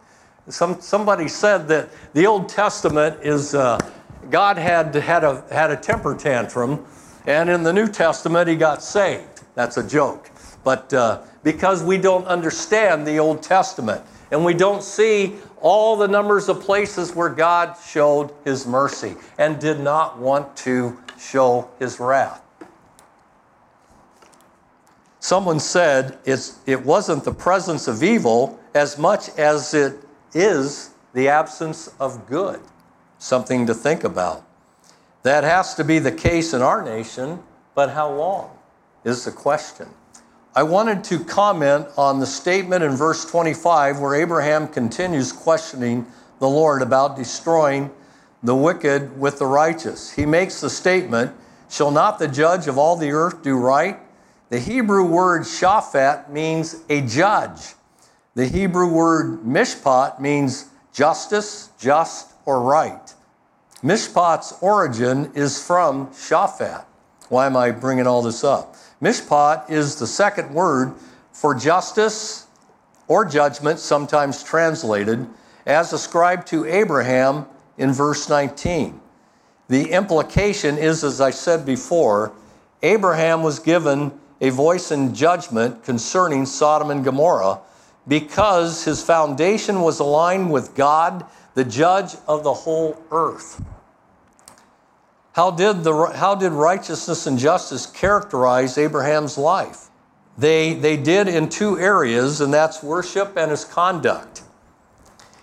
Some, 0.50 0.78
somebody 0.82 1.28
said 1.28 1.68
that 1.68 1.88
the 2.12 2.26
Old 2.26 2.50
Testament 2.50 3.16
is 3.22 3.54
uh, 3.54 3.78
God 4.28 4.58
had, 4.58 4.94
had, 4.94 5.24
a, 5.24 5.42
had 5.50 5.70
a 5.70 5.76
temper 5.78 6.14
tantrum, 6.14 6.84
and 7.24 7.48
in 7.48 7.62
the 7.62 7.72
New 7.72 7.88
Testament, 7.88 8.46
He 8.46 8.54
got 8.54 8.82
saved. 8.82 9.40
That's 9.54 9.78
a 9.78 9.88
joke. 9.88 10.30
But 10.64 10.92
uh, 10.92 11.22
because 11.42 11.82
we 11.82 11.96
don't 11.96 12.26
understand 12.26 13.06
the 13.06 13.20
Old 13.20 13.42
Testament 13.42 14.02
and 14.30 14.44
we 14.44 14.52
don't 14.52 14.82
see 14.82 15.36
all 15.62 15.96
the 15.96 16.08
numbers 16.08 16.48
of 16.48 16.60
places 16.60 17.14
where 17.14 17.28
God 17.28 17.74
showed 17.88 18.32
his 18.44 18.66
mercy 18.66 19.14
and 19.38 19.58
did 19.58 19.80
not 19.80 20.18
want 20.18 20.56
to 20.58 20.98
show 21.18 21.70
his 21.78 21.98
wrath. 22.00 22.42
Someone 25.18 25.58
said 25.58 26.18
it's, 26.24 26.60
it 26.66 26.84
wasn't 26.84 27.24
the 27.24 27.34
presence 27.34 27.88
of 27.88 28.02
evil 28.02 28.60
as 28.74 28.96
much 28.96 29.28
as 29.30 29.74
it 29.74 29.98
is 30.32 30.90
the 31.14 31.28
absence 31.28 31.88
of 31.98 32.26
good. 32.28 32.60
Something 33.18 33.66
to 33.66 33.74
think 33.74 34.04
about. 34.04 34.44
That 35.22 35.42
has 35.42 35.74
to 35.74 35.84
be 35.84 35.98
the 35.98 36.12
case 36.12 36.52
in 36.52 36.62
our 36.62 36.84
nation, 36.84 37.42
but 37.74 37.90
how 37.90 38.12
long 38.12 38.50
is 39.02 39.24
the 39.24 39.32
question? 39.32 39.88
I 40.54 40.62
wanted 40.62 41.02
to 41.04 41.24
comment 41.24 41.86
on 41.98 42.20
the 42.20 42.26
statement 42.26 42.84
in 42.84 42.92
verse 42.92 43.24
25 43.28 43.98
where 43.98 44.14
Abraham 44.14 44.68
continues 44.68 45.32
questioning 45.32 46.06
the 46.38 46.48
Lord 46.48 46.82
about 46.82 47.16
destroying 47.16 47.90
the 48.46 48.56
wicked 48.56 49.18
with 49.18 49.38
the 49.38 49.46
righteous. 49.46 50.12
He 50.12 50.24
makes 50.24 50.60
the 50.60 50.70
statement, 50.70 51.34
Shall 51.68 51.90
not 51.90 52.18
the 52.18 52.28
judge 52.28 52.68
of 52.68 52.78
all 52.78 52.96
the 52.96 53.10
earth 53.10 53.42
do 53.42 53.56
right? 53.56 53.98
The 54.50 54.60
Hebrew 54.60 55.04
word 55.04 55.42
shaphat 55.42 56.30
means 56.30 56.76
a 56.88 57.02
judge. 57.02 57.74
The 58.34 58.46
Hebrew 58.46 58.88
word 58.88 59.40
mishpat 59.40 60.20
means 60.20 60.68
justice, 60.92 61.70
just, 61.78 62.32
or 62.44 62.62
right. 62.62 63.12
Mishpat's 63.82 64.54
origin 64.60 65.32
is 65.34 65.64
from 65.64 66.08
shaphat. 66.08 66.84
Why 67.28 67.46
am 67.46 67.56
I 67.56 67.72
bringing 67.72 68.06
all 68.06 68.22
this 68.22 68.44
up? 68.44 68.76
Mishpat 69.02 69.68
is 69.68 69.96
the 69.96 70.06
second 70.06 70.54
word 70.54 70.94
for 71.32 71.54
justice 71.54 72.46
or 73.08 73.24
judgment, 73.24 73.80
sometimes 73.80 74.42
translated, 74.42 75.26
as 75.66 75.92
ascribed 75.92 76.46
to 76.48 76.64
Abraham 76.64 77.46
in 77.78 77.92
verse 77.92 78.28
19. 78.28 79.00
The 79.68 79.90
implication 79.90 80.78
is, 80.78 81.02
as 81.02 81.20
I 81.20 81.30
said 81.30 81.66
before, 81.66 82.32
Abraham 82.82 83.42
was 83.42 83.58
given 83.58 84.18
a 84.40 84.50
voice 84.50 84.90
in 84.90 85.14
judgment 85.14 85.82
concerning 85.82 86.46
Sodom 86.46 86.90
and 86.90 87.04
Gomorrah 87.04 87.60
because 88.06 88.84
his 88.84 89.02
foundation 89.02 89.80
was 89.80 89.98
aligned 89.98 90.52
with 90.52 90.74
God, 90.74 91.24
the 91.54 91.64
judge 91.64 92.14
of 92.28 92.44
the 92.44 92.52
whole 92.52 93.02
earth. 93.10 93.62
How 95.32 95.50
did, 95.50 95.84
the, 95.84 96.12
how 96.14 96.34
did 96.34 96.52
righteousness 96.52 97.26
and 97.26 97.38
justice 97.38 97.86
characterize 97.86 98.78
Abraham's 98.78 99.36
life? 99.36 99.88
They, 100.38 100.74
they 100.74 100.96
did 100.96 101.28
in 101.28 101.48
two 101.48 101.78
areas, 101.78 102.40
and 102.40 102.52
that's 102.52 102.82
worship 102.82 103.36
and 103.36 103.50
his 103.50 103.64
conduct. 103.64 104.42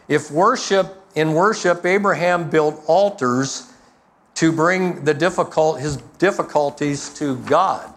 If 0.08 0.32
worship, 0.32 1.03
in 1.16 1.34
worship, 1.34 1.86
Abraham 1.86 2.50
built 2.50 2.84
altars 2.88 3.72
to 4.36 4.52
bring 4.52 5.04
the 5.04 5.14
difficult, 5.14 5.80
his 5.80 5.98
difficulties 6.18 7.10
to 7.16 7.38
God. 7.38 7.94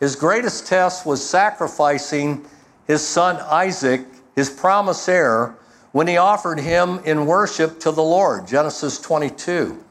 His 0.00 0.16
greatest 0.16 0.66
test 0.66 1.04
was 1.04 1.26
sacrificing 1.26 2.46
his 2.86 3.06
son 3.06 3.36
Isaac, 3.36 4.06
his 4.34 4.48
promised 4.48 5.08
heir, 5.08 5.54
when 5.92 6.06
he 6.06 6.16
offered 6.16 6.60
him 6.60 7.00
in 7.04 7.26
worship 7.26 7.80
to 7.80 7.90
the 7.90 8.02
Lord. 8.02 8.46
Genesis 8.46 8.98
22. 8.98 9.82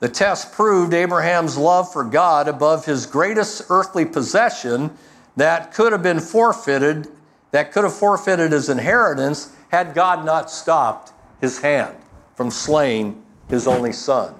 The 0.00 0.08
test 0.08 0.52
proved 0.52 0.92
Abraham's 0.92 1.56
love 1.56 1.90
for 1.90 2.04
God 2.04 2.48
above 2.48 2.84
his 2.84 3.06
greatest 3.06 3.62
earthly 3.70 4.04
possession 4.04 4.90
that 5.36 5.72
could 5.72 5.92
have 5.92 6.02
been 6.02 6.20
forfeited, 6.20 7.08
that 7.50 7.72
could 7.72 7.84
have 7.84 7.94
forfeited 7.94 8.52
his 8.52 8.68
inheritance 8.68 9.54
had 9.70 9.94
God 9.94 10.24
not 10.24 10.50
stopped 10.50 11.12
his 11.40 11.60
hand 11.60 11.96
from 12.36 12.50
slaying 12.50 13.20
his 13.48 13.66
only 13.66 13.92
son. 13.92 14.34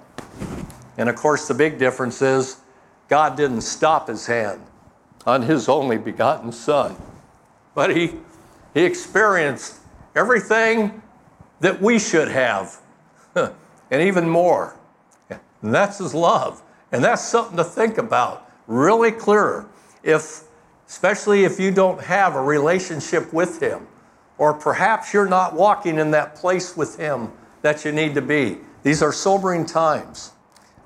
And 0.99 1.09
of 1.09 1.17
course, 1.17 1.49
the 1.49 1.55
big 1.55 1.79
difference 1.79 2.23
is 2.23 2.59
God 3.09 3.37
didn't 3.37 3.63
stop 3.63 4.09
his 4.09 4.27
hand 4.27 4.61
on 5.27 5.43
his 5.43 5.69
only 5.69 5.99
begotten 5.99 6.53
son, 6.53 6.95
but 7.75 7.97
he, 7.97 8.15
he 8.75 8.85
experienced 8.85 9.77
everything 10.15 11.03
that 11.61 11.81
we 11.81 11.99
should 11.99 12.29
have, 12.29 12.81
and 13.35 13.55
even 13.91 14.29
more. 14.29 14.77
And 15.63 15.75
that's 15.75 15.99
his 15.99 16.15
love. 16.15 16.63
And 16.93 17.03
that's 17.03 17.27
something 17.27 17.57
to 17.57 17.65
think 17.65 17.99
about 17.99 18.51
really 18.67 19.11
clear. 19.11 19.67
If, 20.03 20.45
especially 20.87 21.45
if 21.45 21.59
you 21.59 21.71
don't 21.71 22.01
have 22.01 22.37
a 22.37 22.43
relationship 22.43 23.33
with 23.33 23.61
him, 23.61 23.87
or 24.39 24.53
perhaps 24.55 25.13
you're 25.13 25.29
not 25.29 25.55
walking 25.55 25.99
in 25.99 26.11
that 26.13 26.37
place 26.37 26.77
with 26.77 26.99
him 26.99 27.33
that 27.63 27.85
you 27.85 27.93
need 27.93 28.15
to 28.15 28.23
be. 28.23 28.59
These 28.83 29.03
are 29.03 29.13
sobering 29.13 29.67
times. 29.67 30.33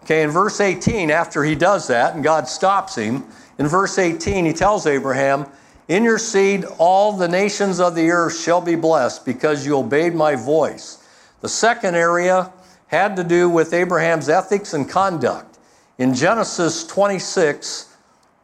Okay, 0.04 0.22
in 0.22 0.30
verse 0.30 0.60
18, 0.60 1.10
after 1.10 1.44
he 1.44 1.54
does 1.54 1.86
that 1.88 2.14
and 2.14 2.24
God 2.24 2.48
stops 2.48 2.94
him, 2.94 3.24
in 3.58 3.66
verse 3.66 3.98
18, 3.98 4.46
he 4.46 4.52
tells 4.52 4.86
Abraham, 4.86 5.46
In 5.86 6.02
your 6.02 6.18
seed 6.18 6.64
all 6.78 7.12
the 7.12 7.28
nations 7.28 7.78
of 7.78 7.94
the 7.94 8.10
earth 8.10 8.40
shall 8.40 8.60
be 8.60 8.74
blessed 8.74 9.26
because 9.26 9.66
you 9.66 9.76
obeyed 9.76 10.14
my 10.14 10.34
voice. 10.34 11.06
The 11.42 11.48
second 11.48 11.94
area 11.94 12.52
had 12.86 13.16
to 13.16 13.24
do 13.24 13.48
with 13.48 13.72
Abraham's 13.72 14.28
ethics 14.28 14.72
and 14.72 14.88
conduct. 14.88 15.58
In 15.98 16.14
Genesis 16.14 16.86
26, 16.86 17.94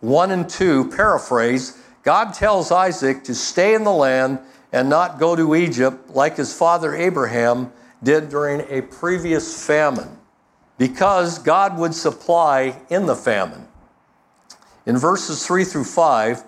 1 0.00 0.30
and 0.30 0.48
2, 0.48 0.90
paraphrase, 0.90 1.78
God 2.02 2.34
tells 2.34 2.70
Isaac 2.70 3.24
to 3.24 3.34
stay 3.34 3.74
in 3.74 3.82
the 3.82 3.90
land 3.90 4.38
and 4.72 4.88
not 4.88 5.18
go 5.18 5.34
to 5.34 5.54
Egypt 5.54 6.10
like 6.10 6.36
his 6.36 6.52
father 6.52 6.94
Abraham 6.94 7.72
did 8.02 8.28
during 8.28 8.62
a 8.68 8.82
previous 8.82 9.66
famine, 9.66 10.18
because 10.78 11.38
God 11.38 11.78
would 11.78 11.94
supply 11.94 12.80
in 12.90 13.06
the 13.06 13.16
famine. 13.16 13.66
In 14.84 14.96
verses 14.96 15.46
3 15.46 15.64
through 15.64 15.84
5, 15.84 16.44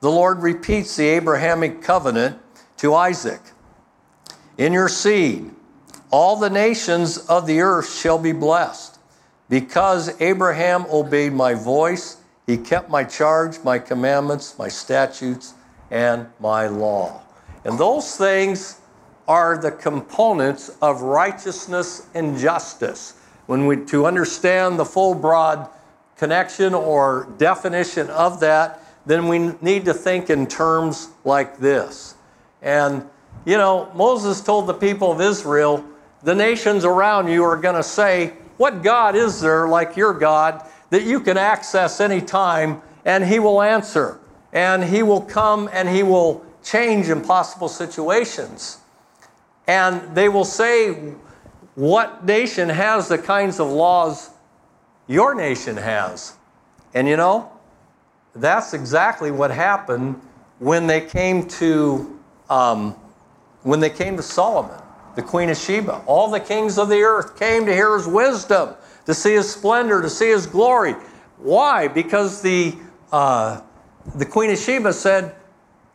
the 0.00 0.10
Lord 0.10 0.42
repeats 0.42 0.96
the 0.96 1.06
Abrahamic 1.08 1.82
covenant 1.82 2.38
to 2.78 2.94
Isaac. 2.94 3.40
In 4.58 4.72
your 4.72 4.88
seed, 4.88 5.50
all 6.10 6.36
the 6.36 6.50
nations 6.50 7.18
of 7.18 7.46
the 7.46 7.60
earth 7.60 7.92
shall 7.92 8.18
be 8.18 8.32
blessed. 8.32 8.98
Because 9.48 10.20
Abraham 10.20 10.86
obeyed 10.90 11.32
my 11.32 11.54
voice, 11.54 12.18
he 12.46 12.56
kept 12.56 12.90
my 12.90 13.04
charge, 13.04 13.62
my 13.62 13.78
commandments, 13.78 14.58
my 14.58 14.68
statutes, 14.68 15.54
and 15.90 16.26
my 16.40 16.66
law. 16.66 17.22
And 17.64 17.78
those 17.78 18.16
things 18.16 18.80
are 19.28 19.56
the 19.58 19.70
components 19.70 20.76
of 20.82 21.02
righteousness 21.02 22.06
and 22.14 22.38
justice. 22.38 23.14
When 23.46 23.66
we 23.66 23.76
to 23.86 24.06
understand 24.06 24.78
the 24.78 24.84
full 24.84 25.14
broad 25.14 25.68
connection 26.16 26.74
or 26.74 27.28
definition 27.38 28.08
of 28.10 28.40
that, 28.40 28.84
then 29.06 29.28
we 29.28 29.52
need 29.60 29.84
to 29.86 29.94
think 29.94 30.30
in 30.30 30.46
terms 30.46 31.08
like 31.24 31.58
this. 31.58 32.14
And 32.60 33.08
you 33.44 33.56
know, 33.56 33.90
Moses 33.94 34.40
told 34.40 34.68
the 34.68 34.74
people 34.74 35.10
of 35.10 35.20
Israel, 35.20 35.84
the 36.22 36.34
nations 36.34 36.84
around 36.84 37.28
you 37.28 37.42
are 37.42 37.56
going 37.56 37.74
to 37.74 37.82
say, 37.82 38.34
What 38.56 38.82
God 38.82 39.16
is 39.16 39.40
there 39.40 39.66
like 39.66 39.96
your 39.96 40.14
God 40.14 40.64
that 40.90 41.02
you 41.02 41.18
can 41.18 41.36
access 41.36 42.00
anytime 42.00 42.80
and 43.04 43.24
He 43.24 43.40
will 43.40 43.60
answer? 43.60 44.20
And 44.52 44.84
He 44.84 45.02
will 45.02 45.22
come 45.22 45.68
and 45.72 45.88
He 45.88 46.04
will 46.04 46.44
change 46.62 47.08
impossible 47.08 47.68
situations. 47.68 48.78
And 49.66 50.14
they 50.14 50.28
will 50.28 50.44
say, 50.44 50.92
What 51.74 52.24
nation 52.24 52.68
has 52.68 53.08
the 53.08 53.18
kinds 53.18 53.60
of 53.60 53.68
laws 53.68 54.30
your 55.06 55.34
nation 55.34 55.76
has? 55.76 56.34
And 56.94 57.08
you 57.08 57.16
know, 57.16 57.50
that's 58.34 58.74
exactly 58.74 59.30
what 59.30 59.50
happened 59.50 60.20
when 60.58 60.86
they 60.86 61.00
came 61.00 61.46
to 61.48 62.18
um, 62.50 62.94
when 63.62 63.80
they 63.80 63.90
came 63.90 64.16
to 64.16 64.22
Solomon, 64.22 64.78
the 65.14 65.22
Queen 65.22 65.48
of 65.48 65.56
Sheba. 65.56 66.02
All 66.06 66.30
the 66.30 66.40
kings 66.40 66.78
of 66.78 66.88
the 66.88 67.02
earth 67.02 67.38
came 67.38 67.64
to 67.66 67.72
hear 67.72 67.96
his 67.96 68.06
wisdom, 68.06 68.74
to 69.06 69.14
see 69.14 69.34
his 69.34 69.50
splendor, 69.50 70.02
to 70.02 70.10
see 70.10 70.28
his 70.28 70.46
glory. 70.46 70.94
Why? 71.38 71.88
Because 71.88 72.42
the 72.42 72.74
uh, 73.12 73.60
the 74.14 74.26
Queen 74.26 74.50
of 74.50 74.58
Sheba 74.58 74.92
said, 74.92 75.34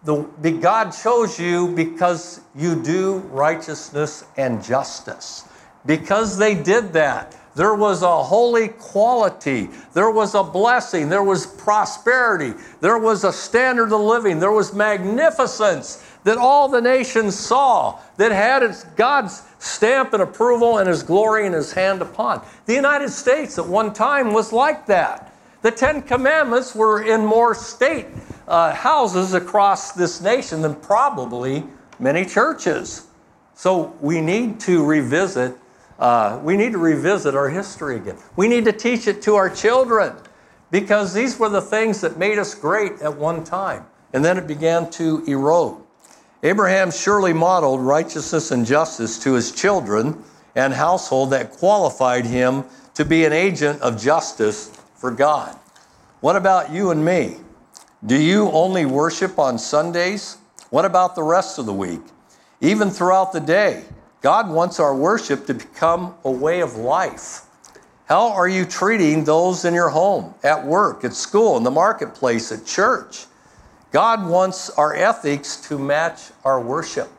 the, 0.04 0.52
God 0.52 0.92
chose 0.92 1.40
you 1.40 1.74
because 1.76 2.42
you 2.56 2.82
do 2.82 3.18
righteousness 3.32 4.26
and 4.38 4.64
justice. 4.64 5.46
Because 5.86 6.38
they 6.38 6.56
did 6.56 6.94
that, 6.94 7.36
there 7.56 7.74
was 7.74 8.04
a 8.04 8.24
holy 8.24 8.68
quality, 8.68 9.70
there 9.94 10.12
was 10.12 10.36
a 10.36 10.44
blessing, 10.44 11.10
there 11.10 11.24
was 11.24 11.48
prosperity, 11.48 12.54
there 12.82 13.00
was 13.00 13.24
a 13.24 13.34
standard 13.34 13.92
of 13.92 14.00
living, 14.00 14.40
there 14.40 14.52
was 14.52 14.74
magnificence 14.76 16.04
that 16.24 16.38
all 16.38 16.70
the 16.70 16.82
nations 16.82 17.38
saw 17.38 18.00
that 18.18 18.32
had 18.32 18.62
its 18.62 18.84
God's 18.96 19.42
stamp 19.58 20.14
and 20.14 20.22
approval 20.22 20.78
and 20.78 20.88
his 20.88 21.02
glory 21.02 21.48
and 21.48 21.56
his 21.56 21.72
hand 21.72 22.02
upon. 22.02 22.46
The 22.68 22.76
United 22.76 23.10
States 23.10 23.58
at 23.58 23.66
one 23.66 23.92
time 23.92 24.34
was 24.34 24.54
like 24.54 24.86
that. 24.86 25.27
The 25.64 25.72
Ten 25.72 26.04
Commandments 26.04 26.76
were 26.76 27.02
in 27.02 27.26
more 27.26 27.56
state 27.56 28.06
uh, 28.48 28.74
houses 28.74 29.34
across 29.34 29.92
this 29.92 30.22
nation 30.22 30.62
than 30.62 30.76
probably 30.76 31.64
many 32.00 32.26
churches. 32.26 33.08
So 33.56 33.96
we 34.00 34.22
need 34.22 34.60
to 34.62 34.86
revisit. 34.86 35.56
Uh, 35.98 36.40
we 36.44 36.58
need 36.58 36.74
to 36.74 36.78
revisit 36.78 37.34
our 37.34 37.50
history 37.50 37.96
again. 37.96 38.18
We 38.36 38.48
need 38.48 38.66
to 38.66 38.72
teach 38.72 39.08
it 39.08 39.22
to 39.24 39.36
our 39.36 39.50
children 39.50 40.16
because 40.70 41.14
these 41.14 41.40
were 41.40 41.50
the 41.50 41.62
things 41.62 42.02
that 42.02 42.18
made 42.18 42.38
us 42.38 42.54
great 42.54 43.02
at 43.02 43.18
one 43.18 43.44
time, 43.44 43.88
and 44.14 44.24
then 44.24 44.38
it 44.38 44.46
began 44.46 44.92
to 44.92 45.24
erode. 45.26 45.82
Abraham 46.44 46.92
surely 46.92 47.34
modeled 47.34 47.82
righteousness 47.82 48.52
and 48.52 48.64
justice 48.64 49.18
to 49.20 49.34
his 49.34 49.52
children 49.52 50.24
and 50.56 50.72
household 50.72 51.32
that 51.32 51.52
qualified 51.54 52.26
him 52.26 52.64
to 52.94 53.04
be 53.04 53.26
an 53.26 53.34
agent 53.34 53.82
of 53.82 54.00
justice 54.00 54.77
for 54.98 55.12
God. 55.12 55.58
What 56.20 56.36
about 56.36 56.72
you 56.72 56.92
and 56.92 57.06
me? 57.06 57.38
Do 58.06 58.20
you 58.20 58.52
only 58.52 58.86
worship 58.86 59.40
on 59.40 59.58
Sundays? 59.58 60.38
What 60.70 60.86
about 60.86 61.16
the 61.16 61.24
rest 61.24 61.60
of 61.60 61.66
the 61.66 61.74
week? 61.74 62.02
Even 62.62 62.90
throughout 62.90 63.32
the 63.32 63.40
day, 63.40 63.86
God 64.22 64.50
wants 64.50 64.80
our 64.80 64.96
worship 64.96 65.46
to 65.46 65.54
become 65.54 66.16
a 66.24 66.32
way 66.32 66.62
of 66.62 66.76
life. 66.76 67.44
How 68.06 68.32
are 68.32 68.48
you 68.48 68.66
treating 68.66 69.24
those 69.24 69.66
in 69.66 69.74
your 69.74 69.90
home, 69.90 70.34
at 70.44 70.66
work, 70.66 71.04
at 71.04 71.14
school, 71.14 71.58
in 71.58 71.64
the 71.64 71.72
marketplace, 71.72 72.52
at 72.52 72.66
church? 72.66 73.26
God 73.92 74.28
wants 74.28 74.70
our 74.72 74.96
ethics 74.96 75.58
to 75.68 75.78
match 75.78 76.32
our 76.44 76.60
worship. 76.62 77.10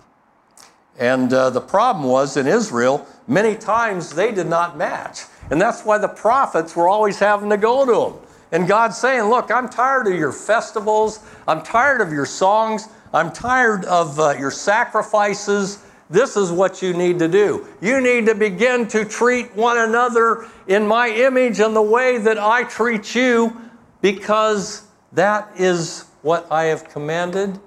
And 0.99 1.33
uh, 1.33 1.51
the 1.51 1.61
problem 1.61 2.07
was 2.07 2.37
in 2.37 2.47
Israel, 2.47 3.07
many 3.27 3.55
times 3.55 4.11
they 4.11 4.33
did 4.33 4.49
not 4.49 4.77
match. 4.77 5.23
And 5.51 5.61
that's 5.61 5.85
why 5.85 5.99
the 5.99 6.09
prophets 6.09 6.77
were 6.77 6.89
always 6.89 7.19
having 7.19 7.51
to 7.51 7.57
go 7.57 7.87
to 7.87 8.13
them. 8.13 8.29
And 8.53 8.67
God's 8.67 8.97
saying, 8.97 9.25
Look, 9.25 9.51
I'm 9.51 9.69
tired 9.69 10.07
of 10.07 10.15
your 10.15 10.33
festivals. 10.33 11.21
I'm 11.47 11.63
tired 11.63 12.01
of 12.01 12.13
your 12.13 12.27
songs. 12.27 12.89
I'm 13.13 13.33
tired 13.33 13.85
of 13.87 14.19
uh, 14.19 14.35
your 14.39 14.51
sacrifices. 14.51 15.85
This 16.11 16.37
is 16.37 16.51
what 16.51 16.81
you 16.81 16.95
need 16.95 17.19
to 17.19 17.29
do. 17.29 17.67
You 17.81 18.01
need 18.01 18.27
to 18.27 18.35
begin 18.35 18.89
to 18.89 19.05
treat 19.05 19.55
one 19.55 19.79
another 19.79 20.47
in 20.67 20.87
my 20.87 21.09
image 21.09 21.61
and 21.61 21.77
the 21.77 21.83
way 21.83 22.19
that 22.19 22.39
I 22.39 22.65
treat 22.65 23.15
you 23.15 23.57
because 24.01 24.87
that 25.13 25.51
is 25.57 26.07
what 26.23 26.51
I 26.51 26.65
have 26.65 26.89
commanded 26.89 27.59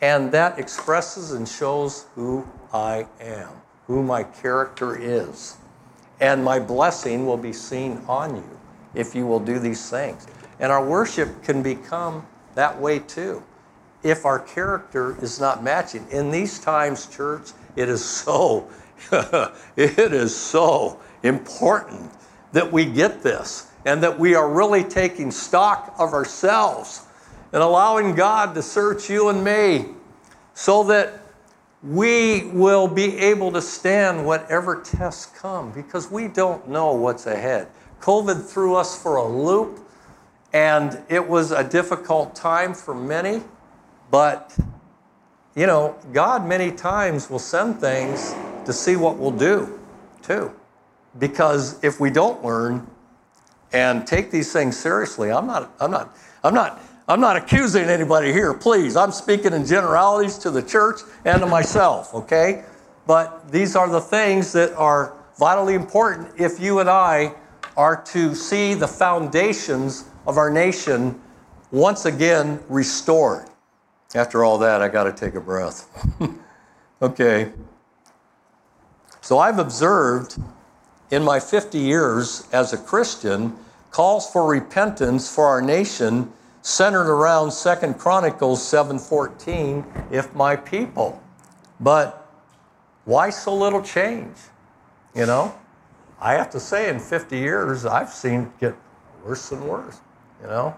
and 0.00 0.32
that 0.32 0.58
expresses 0.58 1.32
and 1.32 1.48
shows 1.48 2.06
who 2.14 2.46
I 2.72 3.06
am, 3.20 3.50
who 3.86 4.02
my 4.02 4.24
character 4.24 4.96
is. 4.96 5.56
And 6.20 6.44
my 6.44 6.58
blessing 6.58 7.26
will 7.26 7.36
be 7.36 7.52
seen 7.52 8.02
on 8.08 8.36
you 8.36 8.58
if 8.94 9.14
you 9.14 9.26
will 9.26 9.40
do 9.40 9.58
these 9.58 9.88
things. 9.88 10.26
And 10.58 10.70
our 10.70 10.84
worship 10.84 11.42
can 11.42 11.62
become 11.62 12.26
that 12.54 12.78
way 12.78 12.98
too 12.98 13.42
if 14.02 14.24
our 14.24 14.38
character 14.38 15.16
is 15.22 15.40
not 15.40 15.62
matching. 15.62 16.06
In 16.10 16.30
these 16.30 16.58
times, 16.58 17.06
church, 17.06 17.50
it 17.76 17.88
is 17.88 18.04
so, 18.04 18.68
it 19.12 19.98
is 19.98 20.36
so 20.36 21.00
important 21.22 22.10
that 22.52 22.70
we 22.70 22.84
get 22.84 23.22
this 23.22 23.70
and 23.84 24.02
that 24.02 24.18
we 24.18 24.34
are 24.34 24.48
really 24.48 24.84
taking 24.84 25.30
stock 25.30 25.94
of 25.98 26.12
ourselves. 26.12 27.06
and 27.52 27.62
allowing 27.62 28.14
God 28.14 28.54
to 28.54 28.62
search 28.62 29.10
you 29.10 29.28
and 29.28 29.42
me 29.42 29.86
so 30.54 30.84
that 30.84 31.19
we 31.82 32.44
will 32.52 32.86
be 32.86 33.16
able 33.18 33.52
to 33.52 33.62
stand 33.62 34.26
whatever 34.26 34.82
tests 34.82 35.26
come 35.26 35.72
because 35.72 36.10
we 36.10 36.28
don't 36.28 36.68
know 36.68 36.92
what's 36.92 37.26
ahead. 37.26 37.68
COVID 38.00 38.46
threw 38.46 38.76
us 38.76 39.00
for 39.00 39.16
a 39.16 39.26
loop, 39.26 39.80
and 40.52 41.02
it 41.08 41.26
was 41.26 41.52
a 41.52 41.64
difficult 41.64 42.34
time 42.34 42.74
for 42.74 42.94
many, 42.94 43.42
but 44.10 44.56
you 45.54 45.66
know, 45.66 45.96
God 46.12 46.46
many 46.46 46.70
times 46.70 47.28
will 47.28 47.38
send 47.38 47.80
things 47.80 48.34
to 48.66 48.72
see 48.72 48.96
what 48.96 49.16
we'll 49.16 49.30
do 49.30 49.78
too. 50.22 50.52
Because 51.18 51.82
if 51.82 51.98
we 51.98 52.10
don't 52.10 52.44
learn 52.44 52.86
and 53.72 54.06
take 54.06 54.30
these 54.30 54.52
things 54.52 54.78
seriously, 54.78 55.30
I'm 55.32 55.46
not, 55.46 55.72
I'm 55.80 55.90
not, 55.90 56.16
I'm 56.44 56.54
not, 56.54 56.80
I'm 57.10 57.20
not 57.20 57.34
accusing 57.34 57.86
anybody 57.86 58.32
here, 58.32 58.54
please. 58.54 58.94
I'm 58.94 59.10
speaking 59.10 59.52
in 59.52 59.66
generalities 59.66 60.38
to 60.38 60.50
the 60.52 60.62
church 60.62 61.00
and 61.24 61.40
to 61.40 61.46
myself, 61.46 62.14
okay? 62.14 62.64
But 63.04 63.50
these 63.50 63.74
are 63.74 63.90
the 63.90 64.00
things 64.00 64.52
that 64.52 64.72
are 64.74 65.16
vitally 65.36 65.74
important 65.74 66.28
if 66.38 66.60
you 66.60 66.78
and 66.78 66.88
I 66.88 67.34
are 67.76 68.00
to 68.12 68.32
see 68.36 68.74
the 68.74 68.86
foundations 68.86 70.04
of 70.24 70.38
our 70.38 70.50
nation 70.50 71.20
once 71.72 72.04
again 72.04 72.60
restored. 72.68 73.46
After 74.14 74.44
all 74.44 74.58
that, 74.58 74.80
I 74.80 74.86
got 74.86 75.04
to 75.04 75.12
take 75.12 75.34
a 75.34 75.40
breath. 75.40 75.88
okay. 77.02 77.50
So 79.20 79.40
I've 79.40 79.58
observed 79.58 80.40
in 81.10 81.24
my 81.24 81.40
50 81.40 81.76
years 81.76 82.46
as 82.52 82.72
a 82.72 82.78
Christian 82.78 83.56
calls 83.90 84.30
for 84.30 84.48
repentance 84.48 85.28
for 85.28 85.46
our 85.46 85.60
nation 85.60 86.32
centered 86.62 87.10
around 87.10 87.50
Second 87.50 87.98
Chronicles 87.98 88.62
7:14, 88.62 89.84
if 90.10 90.34
my 90.34 90.56
people. 90.56 91.20
But 91.78 92.26
why 93.04 93.30
so 93.30 93.54
little 93.54 93.82
change? 93.82 94.36
You 95.14 95.26
know? 95.26 95.54
I 96.20 96.34
have 96.34 96.50
to 96.50 96.60
say 96.60 96.90
in 96.90 97.00
50 97.00 97.38
years 97.38 97.86
I've 97.86 98.10
seen 98.10 98.42
it 98.42 98.58
get 98.60 98.74
worse 99.24 99.50
and 99.52 99.66
worse, 99.66 100.00
you 100.42 100.48
know? 100.48 100.76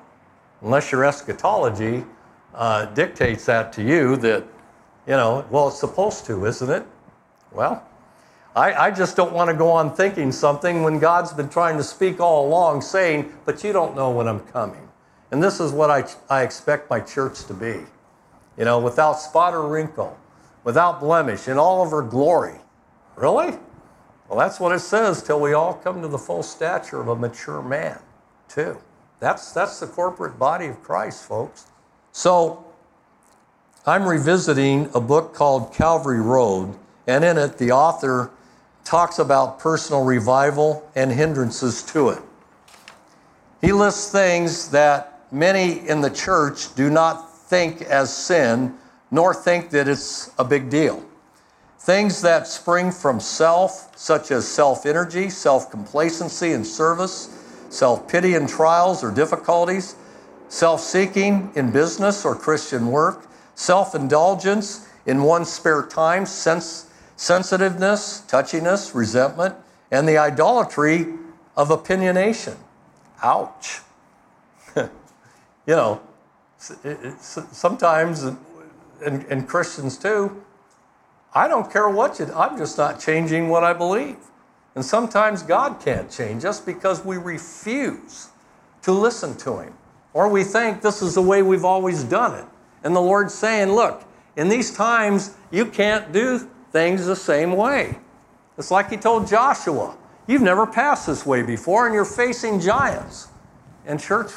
Unless 0.60 0.92
your 0.92 1.04
eschatology 1.04 2.04
uh, 2.54 2.86
dictates 2.86 3.46
that 3.46 3.72
to 3.72 3.82
you 3.82 4.16
that, 4.18 4.44
you 5.06 5.14
know, 5.14 5.44
well, 5.50 5.68
it's 5.68 5.80
supposed 5.80 6.24
to, 6.26 6.46
isn't 6.46 6.70
it? 6.70 6.86
Well, 7.50 7.84
I, 8.54 8.72
I 8.74 8.90
just 8.90 9.16
don't 9.16 9.32
want 9.32 9.50
to 9.50 9.56
go 9.56 9.70
on 9.70 9.94
thinking 9.94 10.30
something 10.30 10.82
when 10.82 10.98
God's 10.98 11.32
been 11.32 11.48
trying 11.48 11.76
to 11.78 11.82
speak 11.82 12.20
all 12.20 12.46
along, 12.46 12.82
saying, 12.82 13.32
but 13.44 13.64
you 13.64 13.72
don't 13.72 13.96
know 13.96 14.10
when 14.10 14.28
I'm 14.28 14.40
coming. 14.40 14.88
And 15.32 15.42
this 15.42 15.60
is 15.60 15.72
what 15.72 15.90
I, 15.90 16.04
I 16.28 16.42
expect 16.42 16.90
my 16.90 17.00
church 17.00 17.46
to 17.46 17.54
be. 17.54 17.80
You 18.58 18.66
know, 18.66 18.78
without 18.78 19.14
spot 19.14 19.54
or 19.54 19.66
wrinkle, 19.66 20.16
without 20.62 21.00
blemish, 21.00 21.48
in 21.48 21.58
all 21.58 21.82
of 21.82 21.90
her 21.90 22.02
glory. 22.02 22.60
Really? 23.16 23.58
Well, 24.28 24.38
that's 24.38 24.60
what 24.60 24.72
it 24.72 24.80
says 24.80 25.22
till 25.22 25.40
we 25.40 25.54
all 25.54 25.74
come 25.74 26.02
to 26.02 26.08
the 26.08 26.18
full 26.18 26.42
stature 26.42 27.00
of 27.00 27.08
a 27.08 27.16
mature 27.16 27.62
man, 27.62 27.98
too. 28.48 28.78
That's, 29.20 29.52
that's 29.52 29.80
the 29.80 29.86
corporate 29.86 30.38
body 30.38 30.66
of 30.66 30.82
Christ, 30.82 31.24
folks. 31.24 31.66
So, 32.12 32.64
I'm 33.86 34.06
revisiting 34.06 34.90
a 34.94 35.00
book 35.00 35.34
called 35.34 35.72
Calvary 35.72 36.20
Road, 36.20 36.76
and 37.06 37.24
in 37.24 37.38
it, 37.38 37.56
the 37.56 37.72
author 37.72 38.30
talks 38.84 39.18
about 39.18 39.58
personal 39.58 40.04
revival 40.04 40.88
and 40.94 41.10
hindrances 41.10 41.82
to 41.84 42.10
it. 42.10 42.22
He 43.62 43.72
lists 43.72 44.10
things 44.10 44.68
that 44.70 45.11
many 45.32 45.88
in 45.88 46.00
the 46.00 46.10
church 46.10 46.74
do 46.74 46.90
not 46.90 47.34
think 47.34 47.82
as 47.82 48.14
sin, 48.14 48.74
nor 49.10 49.34
think 49.34 49.70
that 49.70 49.88
it's 49.88 50.30
a 50.38 50.44
big 50.44 50.70
deal. 50.70 51.04
Things 51.78 52.22
that 52.22 52.46
spring 52.46 52.92
from 52.92 53.18
self, 53.18 53.96
such 53.98 54.30
as 54.30 54.46
self 54.46 54.86
energy, 54.86 55.28
self 55.28 55.70
complacency 55.70 56.52
in 56.52 56.64
service, 56.64 57.66
self 57.70 58.06
pity 58.08 58.34
in 58.34 58.46
trials 58.46 59.02
or 59.02 59.10
difficulties, 59.10 59.96
self 60.48 60.80
seeking 60.80 61.50
in 61.56 61.72
business 61.72 62.24
or 62.24 62.36
Christian 62.36 62.86
work, 62.86 63.26
self 63.54 63.94
indulgence 63.94 64.88
in 65.06 65.22
one's 65.22 65.50
spare 65.50 65.86
time, 65.86 66.24
sense 66.24 66.90
sensitiveness, 67.16 68.22
touchiness, 68.26 68.94
resentment, 68.94 69.54
and 69.90 70.08
the 70.08 70.18
idolatry 70.18 71.06
of 71.56 71.68
opinionation. 71.68 72.56
Ouch. 73.22 73.80
You 75.66 75.74
know, 75.74 76.00
sometimes, 76.58 78.24
and, 78.24 79.24
and 79.24 79.48
Christians 79.48 79.98
too, 79.98 80.42
I 81.34 81.48
don't 81.48 81.70
care 81.72 81.88
what 81.88 82.18
you, 82.18 82.30
I'm 82.34 82.58
just 82.58 82.76
not 82.76 83.00
changing 83.00 83.48
what 83.48 83.64
I 83.64 83.72
believe. 83.72 84.18
And 84.74 84.84
sometimes 84.84 85.42
God 85.42 85.80
can't 85.80 86.10
change 86.10 86.44
us 86.44 86.60
because 86.60 87.04
we 87.04 87.16
refuse 87.16 88.28
to 88.82 88.92
listen 88.92 89.36
to 89.38 89.58
Him. 89.60 89.74
Or 90.14 90.28
we 90.28 90.44
think 90.44 90.82
this 90.82 91.02
is 91.02 91.14
the 91.14 91.22
way 91.22 91.42
we've 91.42 91.64
always 91.64 92.04
done 92.04 92.38
it. 92.38 92.44
And 92.84 92.94
the 92.94 93.00
Lord's 93.00 93.34
saying, 93.34 93.72
look, 93.72 94.04
in 94.36 94.48
these 94.48 94.74
times, 94.74 95.34
you 95.50 95.66
can't 95.66 96.12
do 96.12 96.38
things 96.70 97.06
the 97.06 97.16
same 97.16 97.52
way. 97.52 97.98
It's 98.58 98.70
like 98.70 98.90
he 98.90 98.96
told 98.96 99.26
Joshua, 99.26 99.96
You've 100.26 100.42
never 100.42 100.66
passed 100.66 101.08
this 101.08 101.26
way 101.26 101.42
before, 101.42 101.86
and 101.86 101.94
you're 101.94 102.04
facing 102.04 102.60
giants. 102.60 103.28
And, 103.84 103.98
church, 103.98 104.30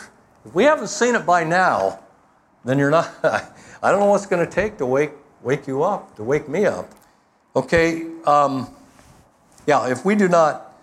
if 0.45 0.53
we 0.53 0.63
haven't 0.63 0.87
seen 0.87 1.15
it 1.15 1.25
by 1.25 1.43
now, 1.43 1.99
then 2.63 2.77
you're 2.77 2.91
not. 2.91 3.11
I 3.23 3.91
don't 3.91 3.99
know 3.99 4.07
what's 4.07 4.25
going 4.25 4.45
to 4.45 4.51
take 4.51 4.77
to 4.77 4.85
wake, 4.85 5.11
wake 5.41 5.67
you 5.67 5.83
up, 5.83 6.15
to 6.17 6.23
wake 6.23 6.47
me 6.47 6.65
up. 6.65 6.89
Okay, 7.55 8.05
um, 8.25 8.69
yeah, 9.65 9.87
if 9.89 10.05
we 10.05 10.15
do 10.15 10.27
not 10.27 10.73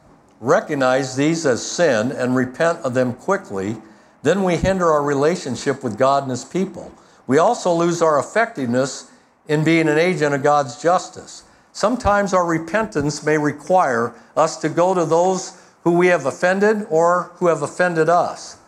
recognize 0.40 1.14
these 1.16 1.46
as 1.46 1.64
sin 1.64 2.10
and 2.12 2.34
repent 2.34 2.78
of 2.80 2.94
them 2.94 3.12
quickly, 3.14 3.76
then 4.22 4.42
we 4.42 4.56
hinder 4.56 4.90
our 4.90 5.02
relationship 5.02 5.84
with 5.84 5.98
God 5.98 6.24
and 6.24 6.30
His 6.30 6.44
people. 6.44 6.92
We 7.26 7.38
also 7.38 7.72
lose 7.72 8.02
our 8.02 8.18
effectiveness 8.18 9.10
in 9.48 9.64
being 9.64 9.88
an 9.88 9.98
agent 9.98 10.34
of 10.34 10.42
God's 10.42 10.80
justice. 10.82 11.44
Sometimes 11.72 12.34
our 12.34 12.44
repentance 12.44 13.24
may 13.24 13.38
require 13.38 14.14
us 14.36 14.56
to 14.58 14.68
go 14.68 14.94
to 14.94 15.04
those 15.04 15.60
who 15.84 15.92
we 15.92 16.08
have 16.08 16.26
offended 16.26 16.86
or 16.90 17.32
who 17.36 17.46
have 17.46 17.62
offended 17.62 18.08
us. 18.08 18.58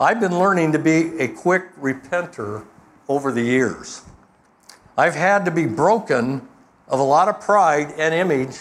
I've 0.00 0.18
been 0.18 0.38
learning 0.38 0.72
to 0.72 0.78
be 0.78 1.18
a 1.18 1.28
quick 1.28 1.76
repenter 1.78 2.64
over 3.06 3.30
the 3.30 3.42
years. 3.42 4.00
I've 4.96 5.14
had 5.14 5.44
to 5.44 5.50
be 5.50 5.66
broken 5.66 6.48
of 6.88 7.00
a 7.00 7.02
lot 7.02 7.28
of 7.28 7.38
pride 7.38 7.92
and 7.98 8.14
image 8.14 8.60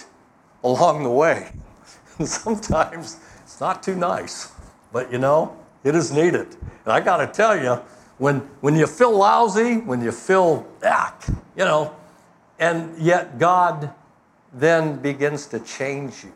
along 0.65 1.04
the 1.04 1.10
way. 1.10 1.54
sometimes 2.25 3.21
it's 3.41 3.62
not 3.62 3.82
too 3.82 3.95
nice, 3.95 4.52
but 4.91 5.10
you 5.13 5.17
know, 5.17 5.58
it 5.86 5.95
is 5.95 6.12
needed. 6.12 6.58
And 6.84 6.91
I 6.91 6.99
got 6.99 7.17
to 7.17 7.28
tell 7.28 7.58
you, 7.58 7.82
when, 8.17 8.39
when 8.60 8.75
you 8.75 8.86
feel 8.86 9.17
lousy, 9.17 9.78
when 9.78 10.02
you 10.02 10.12
feel, 10.12 10.67
ah, 10.84 11.15
you 11.56 11.63
know, 11.63 11.95
and 12.60 12.97
yet 12.97 13.39
God 13.39 13.93
then 14.52 14.97
begins 14.97 15.47
to 15.47 15.62
change 15.62 16.25
you. 16.25 16.34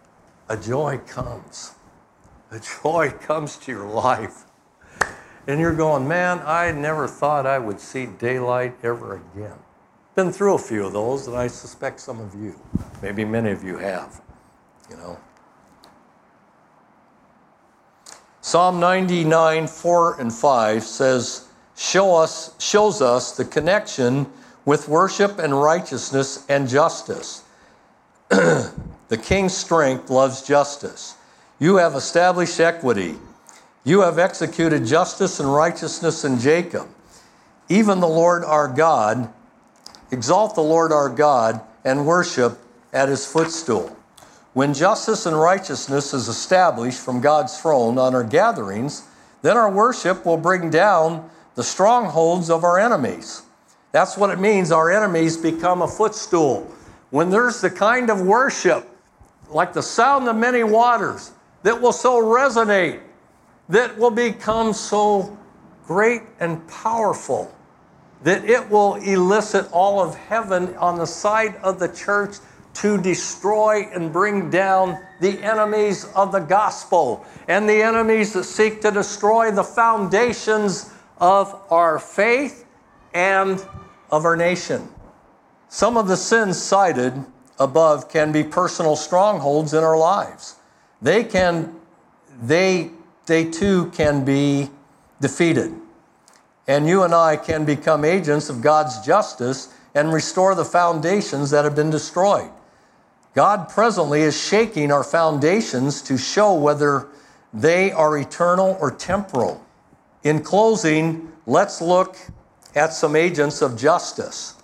A 0.48 0.56
joy 0.56 1.00
comes. 1.00 1.74
A 2.52 2.60
joy 2.60 3.12
comes 3.20 3.58
to 3.58 3.72
your 3.74 3.86
life. 3.86 4.46
And 5.48 5.60
you're 5.60 5.76
going, 5.76 6.08
man, 6.08 6.42
I 6.46 6.72
never 6.72 7.08
thought 7.08 7.46
I 7.46 7.60
would 7.60 7.80
see 7.80 8.06
daylight 8.06 8.76
ever 8.84 9.16
again. 9.16 9.58
Been 10.16 10.32
through 10.32 10.56
a 10.56 10.60
few 10.60 10.86
of 10.86 10.94
those, 10.94 11.28
and 11.28 11.36
I 11.36 11.48
suspect 11.48 12.00
some 12.00 12.20
of 12.20 12.36
you, 12.36 12.60
maybe 13.02 13.26
many 13.26 13.52
of 13.52 13.64
you 13.64 13.78
have, 13.78 14.22
you 14.90 14.96
know. 14.96 15.18
Psalm 18.42 18.80
99, 18.80 19.68
4 19.68 20.22
and 20.22 20.32
5 20.32 20.84
says, 20.84 21.48
show 21.76 22.16
us, 22.16 22.54
shows 22.60 23.02
us 23.02 23.36
the 23.36 23.46
connection 23.46 24.28
with 24.66 24.88
worship 24.88 25.40
and 25.40 25.60
righteousness 25.60 26.46
and 26.48 26.70
justice. 26.70 27.44
the 28.30 29.18
king's 29.22 29.56
strength 29.56 30.10
loves 30.10 30.42
justice. 30.42 31.16
You 31.60 31.78
have 31.78 31.96
established 31.96 32.60
equity. 32.60 33.16
You 33.84 34.02
have 34.02 34.18
executed 34.18 34.86
justice 34.86 35.40
and 35.40 35.54
righteousness 35.54 36.24
in 36.24 36.40
Jacob. 36.40 36.88
Even 37.68 38.00
the 38.00 38.08
Lord 38.08 38.44
our 38.46 38.68
God, 38.68 39.32
exalt 40.12 40.56
the 40.56 40.62
Lord 40.62 40.92
our 40.92 41.10
God 41.10 41.60
and 41.84 42.06
worship 42.06 42.60
at 42.94 43.10
his 43.10 43.26
footstool. 43.26 43.96
When 44.54 44.74
justice 44.74 45.26
and 45.26 45.38
righteousness 45.38 46.14
is 46.14 46.28
established 46.28 47.00
from 47.00 47.20
God's 47.20 47.60
throne 47.60 47.98
on 47.98 48.14
our 48.14 48.24
gatherings, 48.24 49.08
then 49.42 49.58
our 49.58 49.70
worship 49.70 50.26
will 50.26 50.38
bring 50.38 50.70
down 50.70 51.30
the 51.56 51.64
strongholds 51.64 52.50
of 52.50 52.64
our 52.64 52.80
enemies. 52.80 53.42
That's 53.92 54.18
what 54.18 54.30
it 54.30 54.40
means. 54.40 54.72
Our 54.72 54.92
enemies 54.92 55.36
become 55.36 55.82
a 55.82 55.88
footstool. 55.88 56.72
When 57.10 57.30
there's 57.30 57.62
the 57.62 57.70
kind 57.70 58.10
of 58.10 58.22
worship, 58.22 58.88
like 59.50 59.74
the 59.74 59.84
sound 59.84 60.28
of 60.28 60.36
many 60.36 60.64
waters, 60.64 61.32
that 61.64 61.82
will 61.82 61.92
so 61.92 62.22
resonate, 62.22 63.02
that 63.70 63.98
will 63.98 64.12
become 64.12 64.74
so 64.74 65.38
great 65.86 66.22
and 66.40 66.68
powerful 66.68 67.54
that 68.24 68.46
it 68.46 68.70
will 68.70 68.96
elicit 68.96 69.70
all 69.72 70.00
of 70.00 70.16
heaven 70.16 70.74
on 70.76 70.98
the 70.98 71.06
side 71.06 71.56
of 71.58 71.78
the 71.80 71.90
church 71.90 72.36
to 72.74 72.98
destroy 73.00 73.84
and 73.94 74.12
bring 74.12 74.50
down 74.50 74.98
the 75.20 75.38
enemies 75.44 76.06
of 76.16 76.32
the 76.32 76.40
gospel 76.40 77.26
and 77.48 77.68
the 77.70 77.82
enemies 77.82 78.34
that 78.34 78.46
seek 78.46 78.82
to 78.82 78.92
destroy 78.92 79.52
the 79.52 79.64
foundations 79.64 80.92
of 81.20 81.62
our 81.70 82.00
faith 82.00 82.66
and 83.14 83.64
of 84.10 84.26
our 84.26 84.36
nation. 84.36 84.88
Some 85.68 85.98
of 85.98 86.08
the 86.08 86.18
sins 86.18 86.62
cited 86.62 87.14
above 87.60 88.10
can 88.10 88.32
be 88.32 88.44
personal 88.44 88.96
strongholds 88.96 89.74
in 89.74 89.84
our 89.84 89.98
lives. 89.98 90.56
They 91.02 91.24
can 91.24 91.80
they 92.42 92.92
they 93.26 93.46
too 93.46 93.92
can 93.92 94.26
be 94.26 94.70
defeated. 95.20 95.74
And 96.68 96.88
you 96.88 97.04
and 97.04 97.14
I 97.14 97.36
can 97.38 97.66
become 97.66 98.06
agents 98.06 98.50
of 98.50 98.62
God's 98.62 99.06
justice 99.06 99.74
and 99.94 100.14
restore 100.14 100.56
the 100.56 100.66
foundations 100.66 101.52
that 101.52 101.66
have 101.66 101.76
been 101.76 101.90
destroyed. 101.90 102.50
God 103.34 103.70
presently 103.70 104.22
is 104.22 104.40
shaking 104.40 104.92
our 104.92 105.04
foundations 105.04 106.02
to 106.04 106.18
show 106.18 106.54
whether 106.54 107.08
they 107.54 107.92
are 107.92 108.18
eternal 108.18 108.78
or 108.80 108.92
temporal. 108.92 109.64
In 110.24 110.42
closing, 110.42 111.32
let's 111.46 111.82
look 111.82 112.18
at 112.76 112.94
some 112.94 113.16
agents 113.16 113.62
of 113.62 113.78
justice. 113.78 114.56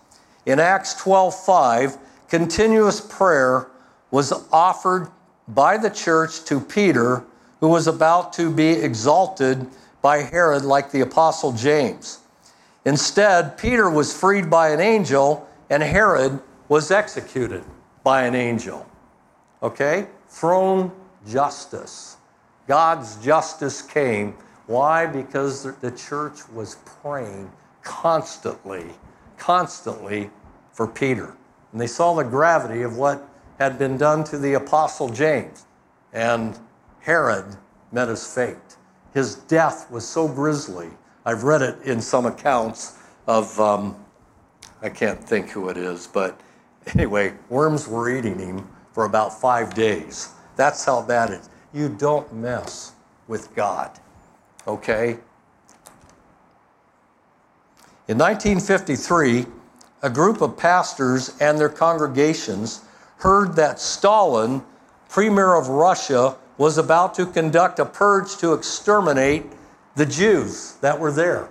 In 0.46 0.60
Acts 0.60 0.96
12:5, 0.96 1.98
continuous 2.28 3.02
prayer 3.02 3.68
was 4.12 4.32
offered 4.52 5.10
by 5.48 5.78
the 5.78 5.90
church 5.90 6.44
to 6.46 6.60
Peter, 6.60 7.24
who 7.60 7.68
was 7.68 7.88
about 7.88 8.34
to 8.34 8.50
be 8.52 8.70
exalted 8.70 9.68
by 10.02 10.20
Herod 10.20 10.64
like 10.64 10.92
the 10.92 11.02
apostle 11.02 11.52
James. 11.52 12.20
Instead, 12.86 13.58
Peter 13.58 13.90
was 13.90 14.18
freed 14.18 14.50
by 14.50 14.70
an 14.70 14.80
angel 14.80 15.48
and 15.70 15.84
Herod 15.84 16.40
was 16.68 16.92
executed 16.92 17.64
by 18.04 18.24
an 18.24 18.36
angel. 18.36 18.90
Okay? 19.62 20.08
Throne 20.28 20.92
justice. 21.28 22.18
God's 22.68 23.18
justice 23.24 23.82
came. 23.82 24.36
Why? 24.68 25.06
Because 25.06 25.64
the 25.64 25.92
church 25.92 26.48
was 26.50 26.78
praying 27.02 27.52
constantly, 27.84 28.86
constantly 29.38 30.30
for 30.72 30.88
Peter. 30.88 31.36
And 31.72 31.82
they 31.82 31.88
saw 31.88 32.14
the 32.14 32.24
gravity 32.24 32.84
of 32.84 32.98
what 32.98 33.28
had 33.58 33.78
been 33.78 33.98
done 33.98 34.24
to 34.26 34.38
the 34.38 34.54
Apostle 34.54 35.10
James. 35.10 35.66
And 36.14 36.58
Herod 37.02 37.58
met 37.92 38.08
his 38.08 38.26
fate. 38.26 38.58
His 39.14 39.36
death 39.36 39.90
was 39.90 40.08
so 40.08 40.28
grisly. 40.28 40.90
I've 41.26 41.44
read 41.44 41.62
it 41.62 41.82
in 41.84 42.02
some 42.02 42.26
accounts 42.26 42.98
of, 43.28 43.60
um, 43.60 43.96
I 44.82 44.90
can't 44.90 45.24
think 45.24 45.50
who 45.50 45.70
it 45.70 45.78
is, 45.78 46.08
but 46.08 46.40
Anyway, 46.96 47.34
worms 47.50 47.88
were 47.88 48.10
eating 48.10 48.40
him 48.40 48.68
for 48.94 49.06
about 49.06 49.40
five 49.40 49.74
days. 49.74 50.30
That's 50.56 50.84
how 50.84 51.02
bad 51.02 51.30
it 51.30 51.42
is. 51.42 51.50
You 51.74 51.90
don't 51.90 52.32
mess 52.34 52.94
with 53.28 53.54
God, 53.56 53.92
okay? 54.68 55.20
In 58.08 58.18
1953, 58.18 59.46
a 60.02 60.10
group 60.10 60.42
of 60.42 60.58
pastors 60.58 61.38
and 61.40 61.60
their 61.60 61.70
congregations 61.70 62.82
heard 63.18 63.56
that 63.56 63.80
Stalin, 63.80 64.64
premier 65.10 65.56
of 65.56 65.68
Russia, 65.68 66.36
was 66.60 66.78
about 66.78 67.16
to 67.16 67.26
conduct 67.26 67.80
a 67.80 67.86
purge 67.86 68.38
to 68.38 68.54
exterminate 68.54 69.46
the 69.96 70.06
Jews 70.06 70.74
that 70.82 71.00
were 71.00 71.12
there. 71.12 71.50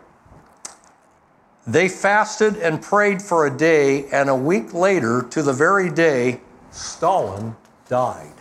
They 1.66 1.88
fasted 1.88 2.56
and 2.56 2.80
prayed 2.80 3.20
for 3.22 3.46
a 3.46 3.50
day, 3.50 4.06
and 4.10 4.28
a 4.28 4.34
week 4.34 4.72
later, 4.72 5.22
to 5.30 5.42
the 5.42 5.52
very 5.52 5.90
day, 5.90 6.40
Stalin 6.70 7.56
died. 7.88 8.34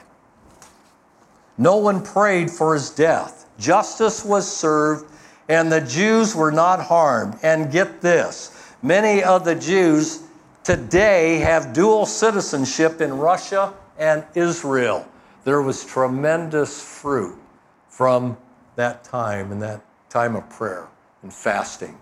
No 1.58 1.78
one 1.78 2.04
prayed 2.04 2.52
for 2.52 2.74
his 2.74 2.90
death. 2.90 3.50
Justice 3.58 4.24
was 4.24 4.50
served, 4.50 5.10
and 5.50 5.72
the 5.72 5.82
Jews 5.82 6.36
were 6.36 6.52
not 6.52 6.84
harmed. 6.84 7.40
And 7.42 7.72
get 7.72 8.02
this 8.02 8.74
many 8.82 9.24
of 9.24 9.46
the 9.46 9.56
Jews 9.56 10.24
today 10.64 11.38
have 11.38 11.72
dual 11.72 12.06
citizenship 12.06 13.00
in 13.00 13.18
Russia 13.18 13.74
and 13.98 14.26
Israel. 14.36 15.08
There 15.48 15.62
was 15.62 15.86
tremendous 15.86 16.82
fruit 16.82 17.40
from 17.88 18.36
that 18.76 19.06
time 19.06 19.54
and 19.54 19.62
that 19.62 19.82
time 20.10 20.36
of 20.36 20.50
prayer 20.50 20.90
and 21.24 21.34
fasting. 21.34 21.98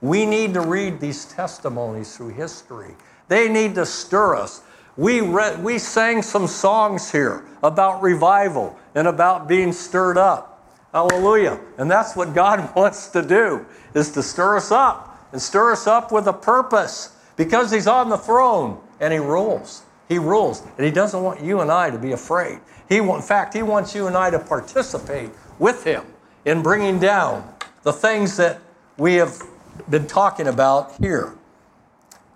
We 0.00 0.24
need 0.24 0.54
to 0.54 0.60
read 0.60 1.00
these 1.00 1.24
testimonies 1.24 2.16
through 2.16 2.34
history. 2.34 2.94
They 3.26 3.48
need 3.48 3.74
to 3.74 3.84
stir 3.86 4.36
us. 4.36 4.62
We, 4.96 5.20
we 5.20 5.78
sang 5.80 6.22
some 6.22 6.46
songs 6.46 7.10
here 7.10 7.44
about 7.60 8.02
revival 8.02 8.78
and 8.94 9.08
about 9.08 9.48
being 9.48 9.72
stirred 9.72 10.16
up. 10.16 10.72
Hallelujah. 10.92 11.58
And 11.78 11.90
that's 11.90 12.14
what 12.14 12.34
God 12.36 12.72
wants 12.76 13.08
to 13.08 13.20
do, 13.20 13.66
is 13.94 14.12
to 14.12 14.22
stir 14.22 14.58
us 14.58 14.70
up 14.70 15.26
and 15.32 15.42
stir 15.42 15.72
us 15.72 15.88
up 15.88 16.12
with 16.12 16.28
a 16.28 16.32
purpose 16.32 17.16
because 17.34 17.72
He's 17.72 17.88
on 17.88 18.10
the 18.10 18.16
throne 18.16 18.80
and 19.00 19.12
He 19.12 19.18
rules. 19.18 19.82
He 20.08 20.20
rules. 20.20 20.62
And 20.76 20.86
He 20.86 20.92
doesn't 20.92 21.20
want 21.20 21.42
you 21.42 21.62
and 21.62 21.72
I 21.72 21.90
to 21.90 21.98
be 21.98 22.12
afraid. 22.12 22.60
He, 22.88 22.98
in 22.98 23.22
fact, 23.22 23.54
He 23.54 23.62
wants 23.62 23.94
you 23.94 24.06
and 24.06 24.16
I 24.16 24.30
to 24.30 24.38
participate 24.38 25.30
with 25.58 25.84
Him 25.84 26.04
in 26.44 26.62
bringing 26.62 26.98
down 26.98 27.52
the 27.82 27.92
things 27.92 28.36
that 28.36 28.60
we 28.96 29.14
have 29.14 29.42
been 29.90 30.06
talking 30.06 30.46
about 30.46 30.94
here. 31.00 31.34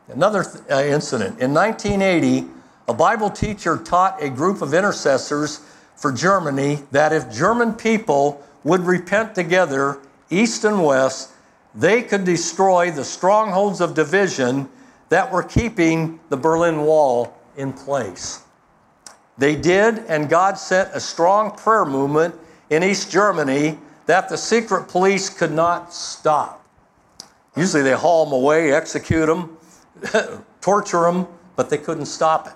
Another 0.08 0.44
th- 0.44 0.64
uh, 0.70 0.82
incident. 0.82 1.40
In 1.40 1.54
1980, 1.54 2.48
a 2.88 2.94
Bible 2.94 3.30
teacher 3.30 3.76
taught 3.76 4.22
a 4.22 4.28
group 4.28 4.62
of 4.62 4.74
intercessors 4.74 5.60
for 5.94 6.10
Germany 6.12 6.80
that 6.90 7.12
if 7.12 7.30
German 7.32 7.74
people 7.74 8.44
would 8.64 8.80
repent 8.80 9.34
together, 9.34 9.98
east 10.30 10.64
and 10.64 10.82
west, 10.82 11.30
they 11.74 12.02
could 12.02 12.24
destroy 12.24 12.90
the 12.90 13.04
strongholds 13.04 13.80
of 13.80 13.94
division 13.94 14.68
that 15.08 15.30
were 15.30 15.42
keeping 15.42 16.18
the 16.28 16.36
Berlin 16.36 16.82
Wall 16.82 17.36
in 17.56 17.72
place. 17.72 18.42
They 19.40 19.56
did, 19.56 20.00
and 20.06 20.28
God 20.28 20.58
sent 20.58 20.90
a 20.92 21.00
strong 21.00 21.52
prayer 21.52 21.86
movement 21.86 22.34
in 22.68 22.82
East 22.82 23.10
Germany 23.10 23.78
that 24.04 24.28
the 24.28 24.36
secret 24.36 24.88
police 24.88 25.30
could 25.30 25.50
not 25.50 25.94
stop. 25.94 26.62
Usually 27.56 27.82
they 27.82 27.94
haul 27.94 28.26
them 28.26 28.34
away, 28.34 28.70
execute 28.70 29.26
them, 29.26 29.56
torture 30.60 31.00
them, 31.10 31.26
but 31.56 31.70
they 31.70 31.78
couldn't 31.78 32.04
stop 32.04 32.48
it. 32.48 32.52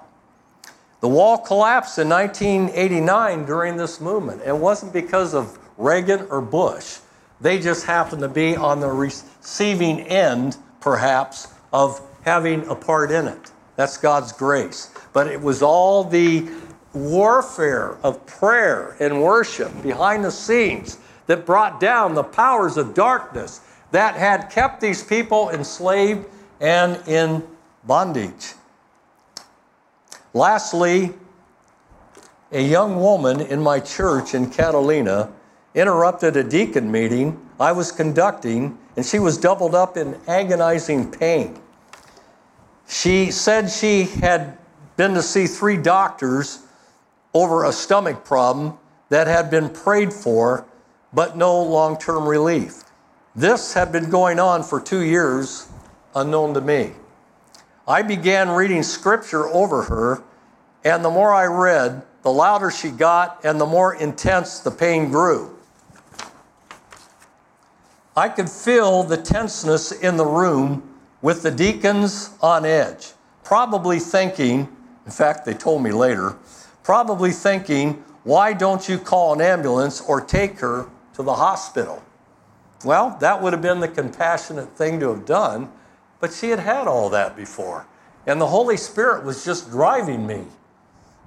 The 1.00 1.08
wall 1.08 1.38
collapsed 1.38 1.98
in 1.98 2.10
1989 2.10 3.46
during 3.46 3.78
this 3.78 3.98
movement. 3.98 4.42
It 4.44 4.54
wasn't 4.54 4.92
because 4.92 5.32
of 5.32 5.58
Reagan 5.78 6.26
or 6.28 6.42
Bush. 6.42 6.98
They 7.40 7.60
just 7.60 7.86
happened 7.86 8.20
to 8.20 8.28
be 8.28 8.56
on 8.56 8.80
the 8.80 8.90
receiving 8.90 10.00
end, 10.00 10.58
perhaps, 10.82 11.48
of 11.72 12.02
having 12.26 12.66
a 12.68 12.74
part 12.74 13.10
in 13.10 13.26
it. 13.26 13.52
That's 13.76 13.96
God's 13.96 14.32
grace. 14.32 14.90
But 15.12 15.28
it 15.28 15.40
was 15.40 15.62
all 15.62 16.04
the 16.04 16.48
warfare 16.94 17.96
of 18.02 18.24
prayer 18.26 18.96
and 19.00 19.22
worship 19.22 19.82
behind 19.82 20.24
the 20.24 20.30
scenes 20.30 20.98
that 21.26 21.44
brought 21.44 21.80
down 21.80 22.14
the 22.14 22.22
powers 22.22 22.76
of 22.76 22.94
darkness 22.94 23.60
that 23.90 24.14
had 24.14 24.50
kept 24.50 24.80
these 24.80 25.02
people 25.02 25.50
enslaved 25.50 26.26
and 26.60 27.00
in 27.08 27.42
bondage. 27.84 28.54
Lastly, 30.32 31.12
a 32.52 32.60
young 32.60 33.00
woman 33.00 33.40
in 33.40 33.60
my 33.60 33.80
church 33.80 34.34
in 34.34 34.50
Catalina 34.50 35.30
interrupted 35.74 36.36
a 36.36 36.44
deacon 36.44 36.90
meeting 36.90 37.40
I 37.58 37.72
was 37.72 37.92
conducting, 37.92 38.78
and 38.96 39.06
she 39.06 39.18
was 39.18 39.38
doubled 39.38 39.74
up 39.74 39.96
in 39.96 40.18
agonizing 40.26 41.10
pain. 41.10 41.60
She 42.88 43.30
said 43.30 43.70
she 43.70 44.04
had 44.04 44.58
been 44.96 45.14
to 45.14 45.22
see 45.22 45.46
three 45.46 45.76
doctors 45.76 46.60
over 47.34 47.64
a 47.64 47.72
stomach 47.72 48.24
problem 48.24 48.78
that 49.08 49.26
had 49.26 49.50
been 49.50 49.68
prayed 49.68 50.12
for, 50.12 50.64
but 51.12 51.36
no 51.36 51.60
long 51.60 51.98
term 51.98 52.26
relief. 52.26 52.84
This 53.36 53.74
had 53.74 53.90
been 53.90 54.08
going 54.08 54.38
on 54.38 54.62
for 54.62 54.80
two 54.80 55.02
years, 55.02 55.68
unknown 56.14 56.54
to 56.54 56.60
me. 56.60 56.92
I 57.86 58.02
began 58.02 58.50
reading 58.50 58.82
scripture 58.82 59.46
over 59.48 59.82
her, 59.82 60.22
and 60.84 61.04
the 61.04 61.10
more 61.10 61.34
I 61.34 61.46
read, 61.46 62.02
the 62.22 62.30
louder 62.30 62.70
she 62.70 62.90
got 62.90 63.44
and 63.44 63.60
the 63.60 63.66
more 63.66 63.94
intense 63.94 64.60
the 64.60 64.70
pain 64.70 65.10
grew. 65.10 65.58
I 68.16 68.28
could 68.28 68.48
feel 68.48 69.02
the 69.02 69.16
tenseness 69.16 69.90
in 69.90 70.16
the 70.16 70.24
room 70.24 70.94
with 71.20 71.42
the 71.42 71.50
deacons 71.50 72.30
on 72.40 72.64
edge, 72.64 73.12
probably 73.42 73.98
thinking, 73.98 74.68
in 75.04 75.12
fact, 75.12 75.44
they 75.44 75.54
told 75.54 75.82
me 75.82 75.90
later, 75.90 76.36
probably 76.84 77.32
thinking, 77.32 78.04
why 78.22 78.52
don't 78.52 78.88
you 78.88 78.98
call 78.98 79.32
an 79.32 79.40
ambulance 79.40 80.00
or 80.00 80.20
take 80.20 80.60
her 80.60 80.88
to 81.14 81.22
the 81.22 81.34
hospital? 81.34 82.02
Well, 82.84 83.16
that 83.20 83.42
would 83.42 83.52
have 83.52 83.62
been 83.62 83.80
the 83.80 83.88
compassionate 83.88 84.76
thing 84.76 85.00
to 85.00 85.08
have 85.08 85.26
done, 85.26 85.72
but 86.20 86.32
she 86.32 86.50
had 86.50 86.60
had 86.60 86.86
all 86.86 87.10
that 87.10 87.36
before. 87.36 87.86
And 88.26 88.40
the 88.40 88.46
Holy 88.46 88.76
Spirit 88.76 89.24
was 89.24 89.44
just 89.44 89.70
driving 89.70 90.26
me. 90.26 90.44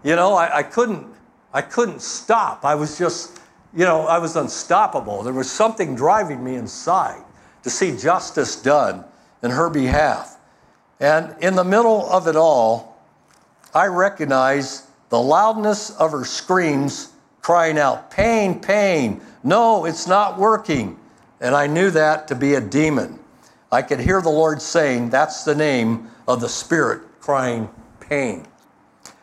You 0.03 0.15
know, 0.15 0.35
I, 0.35 0.59
I 0.59 0.63
couldn't 0.63 1.05
I 1.53 1.61
couldn't 1.61 2.01
stop. 2.01 2.65
I 2.65 2.75
was 2.75 2.97
just, 2.97 3.39
you 3.73 3.85
know, 3.85 4.01
I 4.01 4.19
was 4.19 4.35
unstoppable. 4.35 5.23
There 5.23 5.33
was 5.33 5.49
something 5.49 5.95
driving 5.95 6.43
me 6.43 6.55
inside 6.55 7.23
to 7.63 7.69
see 7.69 7.97
justice 7.97 8.61
done 8.61 9.03
in 9.41 9.51
her 9.51 9.69
behalf. 9.69 10.37
And 10.99 11.35
in 11.41 11.55
the 11.55 11.63
middle 11.63 12.07
of 12.11 12.27
it 12.27 12.35
all, 12.35 13.01
I 13.73 13.85
recognized 13.85 14.86
the 15.09 15.19
loudness 15.19 15.91
of 15.91 16.11
her 16.11 16.25
screams 16.25 17.13
crying 17.41 17.77
out, 17.77 18.11
Pain, 18.11 18.59
pain, 18.59 19.21
no, 19.43 19.85
it's 19.85 20.07
not 20.07 20.37
working. 20.37 20.99
And 21.39 21.55
I 21.55 21.67
knew 21.67 21.91
that 21.91 22.27
to 22.29 22.35
be 22.35 22.55
a 22.55 22.61
demon. 22.61 23.19
I 23.71 23.81
could 23.81 23.99
hear 23.99 24.21
the 24.21 24.29
Lord 24.29 24.61
saying, 24.61 25.09
That's 25.09 25.43
the 25.43 25.55
name 25.55 26.09
of 26.27 26.41
the 26.41 26.49
Spirit 26.49 27.01
crying 27.19 27.69
pain. 27.99 28.45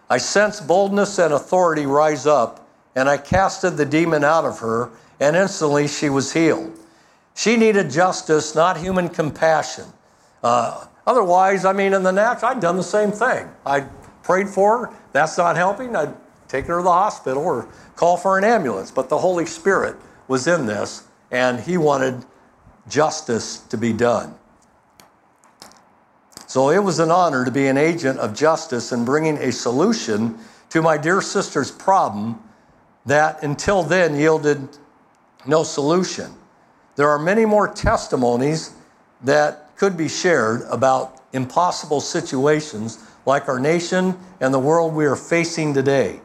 I 0.09 0.19
sensed 0.19 0.67
boldness 0.67 1.19
and 1.19 1.33
authority 1.33 1.87
rise 1.87 2.27
up, 2.27 2.69
and 2.95 3.09
I 3.09 3.17
casted 3.17 3.77
the 3.77 3.87
demon 3.87 4.23
out 4.23 4.45
of 4.45 4.59
her, 4.61 4.91
and 5.21 5.35
instantly 5.35 5.89
she 5.89 6.11
was 6.11 6.33
healed. 6.33 6.79
She 7.35 7.57
needed 7.57 7.91
justice, 7.91 8.55
not 8.55 8.77
human 8.77 9.09
compassion. 9.09 9.87
Uh, 10.43 10.87
otherwise, 11.07 11.65
I 11.65 11.73
mean, 11.73 11.95
in 11.95 12.03
the 12.03 12.13
natural, 12.13 12.53
I'd 12.53 12.61
done 12.61 12.77
the 12.77 12.83
same 12.83 13.11
thing. 13.11 13.49
I 13.67 13.87
prayed 14.25 14.49
for 14.49 14.87
her. 14.87 14.95
That's 15.13 15.39
not 15.39 15.57
helping. 15.57 15.95
I'd 15.95 16.15
take 16.49 16.67
her 16.67 16.79
to 16.79 16.83
the 16.83 16.91
hospital 16.91 17.45
or 17.45 17.69
call 17.95 18.17
for 18.17 18.37
an 18.39 18.45
ambulance. 18.45 18.91
But 18.91 19.09
the 19.09 19.19
Holy 19.19 19.47
Spirit 19.47 19.97
was 20.27 20.47
in 20.47 20.67
this, 20.67 21.05
and 21.31 21.61
He 21.61 21.77
wanted 21.77 22.25
justice 22.89 23.59
to 23.59 23.77
be 23.77 23.93
done. 23.93 24.35
So 26.47 26.71
it 26.71 26.79
was 26.79 26.99
an 26.99 27.11
honor 27.11 27.45
to 27.45 27.51
be 27.51 27.67
an 27.67 27.77
agent 27.77 28.19
of 28.19 28.35
justice 28.35 28.93
and 28.93 29.05
bringing 29.05 29.39
a 29.39 29.51
solution 29.51 30.39
to 30.71 30.83
my 30.83 30.97
dear 30.97 31.21
sister's 31.21 31.71
problem 31.71 32.41
that 33.07 33.43
until 33.43 33.83
then 33.83 34.17
yielded 34.17 34.69
no 35.47 35.63
solution. 35.63 36.33
There 36.97 37.09
are 37.09 37.19
many 37.19 37.45
more 37.45 37.69
testimonies 37.69 38.73
that 39.23 39.77
could 39.77 39.97
be 39.97 40.09
shared 40.09 40.63
about 40.71 41.23
impossible 41.33 42.01
situations 42.01 43.05
like 43.27 43.49
our 43.49 43.59
nation 43.59 44.19
and 44.41 44.53
the 44.53 44.59
world 44.59 44.95
we 44.95 45.07
are 45.07 45.17
facing 45.17 45.75
today. 45.75 46.21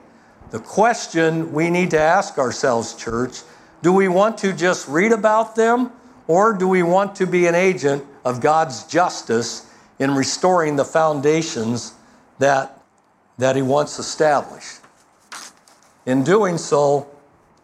The 0.52 0.60
question 0.60 1.54
we 1.54 1.70
need 1.70 1.92
to 1.92 2.00
ask 2.00 2.38
ourselves, 2.38 2.96
church, 2.96 3.42
do 3.82 3.94
we 3.94 4.08
want 4.08 4.38
to 4.40 4.52
just 4.52 4.88
read 4.88 5.12
about 5.12 5.56
them 5.56 5.92
or 6.28 6.54
do 6.54 6.68
we 6.68 6.84
want 6.84 7.16
to 7.16 7.28
be 7.28 7.48
an 7.48 7.56
agent 7.56 8.04
of 8.26 8.42
God's 8.42 8.84
justice 8.86 9.72
in 10.00 10.14
restoring 10.16 10.76
the 10.76 10.86
foundations 10.86 11.94
that, 12.40 12.82
that 13.38 13.56
He 13.56 13.62
wants 13.62 14.00
established? 14.00 14.80
In 16.06 16.24
doing 16.24 16.58
so, 16.58 17.08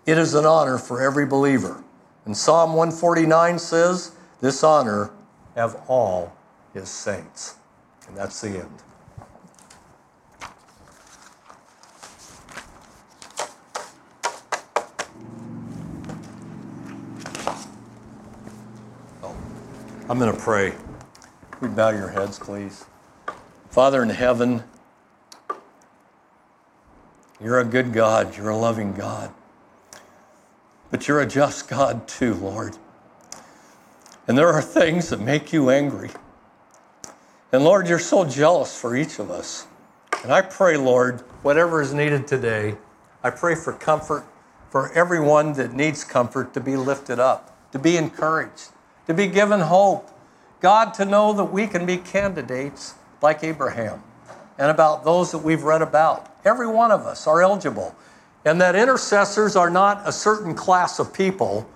it 0.05 0.17
is 0.17 0.35
an 0.35 0.45
honor 0.45 0.77
for 0.77 1.01
every 1.01 1.25
believer. 1.25 1.83
And 2.25 2.35
Psalm 2.35 2.73
149 2.73 3.59
says, 3.59 4.11
This 4.41 4.63
honor 4.63 5.11
have 5.55 5.81
all 5.87 6.35
His 6.73 6.89
saints. 6.89 7.55
And 8.07 8.15
that's 8.15 8.41
the 8.41 8.49
end. 8.49 8.84
I'm 20.07 20.19
going 20.19 20.31
to 20.31 20.39
pray. 20.39 20.71
We 21.61 21.67
bow 21.67 21.89
your 21.89 22.09
heads, 22.09 22.37
please. 22.37 22.85
Father 23.71 24.03
in 24.03 24.09
heaven, 24.09 24.63
you're 27.41 27.59
a 27.59 27.65
good 27.65 27.91
God. 27.91 28.37
You're 28.37 28.49
a 28.49 28.57
loving 28.57 28.93
God. 28.93 29.33
But 30.91 31.07
you're 31.07 31.21
a 31.21 31.25
just 31.25 31.67
God 31.67 32.07
too, 32.07 32.35
Lord. 32.35 32.77
And 34.27 34.37
there 34.37 34.49
are 34.49 34.61
things 34.61 35.09
that 35.09 35.19
make 35.19 35.51
you 35.51 35.71
angry. 35.71 36.11
And 37.51 37.63
Lord, 37.63 37.89
you're 37.89 37.97
so 37.97 38.25
jealous 38.25 38.79
for 38.79 38.95
each 38.95 39.17
of 39.17 39.31
us. 39.31 39.65
And 40.21 40.31
I 40.31 40.43
pray, 40.43 40.77
Lord, 40.77 41.21
whatever 41.41 41.81
is 41.81 41.95
needed 41.95 42.27
today, 42.27 42.75
I 43.23 43.31
pray 43.31 43.55
for 43.55 43.73
comfort 43.73 44.23
for 44.69 44.91
everyone 44.93 45.53
that 45.53 45.73
needs 45.73 46.03
comfort 46.03 46.53
to 46.53 46.59
be 46.59 46.75
lifted 46.77 47.19
up, 47.19 47.71
to 47.71 47.79
be 47.79 47.97
encouraged 47.97 48.69
to 49.07 49.13
be 49.13 49.27
given 49.27 49.59
hope. 49.59 50.09
God, 50.61 50.93
to 50.95 51.05
know 51.05 51.33
that 51.33 51.45
we 51.45 51.67
can 51.67 51.85
be 51.85 51.97
candidates 51.97 52.95
like 53.21 53.43
Abraham 53.43 54.01
and 54.57 54.71
about 54.71 55.03
those 55.03 55.31
that 55.31 55.39
we've 55.39 55.63
read 55.63 55.81
about. 55.81 56.33
Every 56.45 56.67
one 56.67 56.91
of 56.91 57.01
us 57.01 57.27
are 57.27 57.41
eligible. 57.41 57.95
And 58.45 58.61
that 58.61 58.75
intercessors 58.75 59.55
are 59.55 59.69
not 59.69 60.03
a 60.05 60.11
certain 60.11 60.53
class 60.53 60.99
of 60.99 61.13
people, 61.13 61.67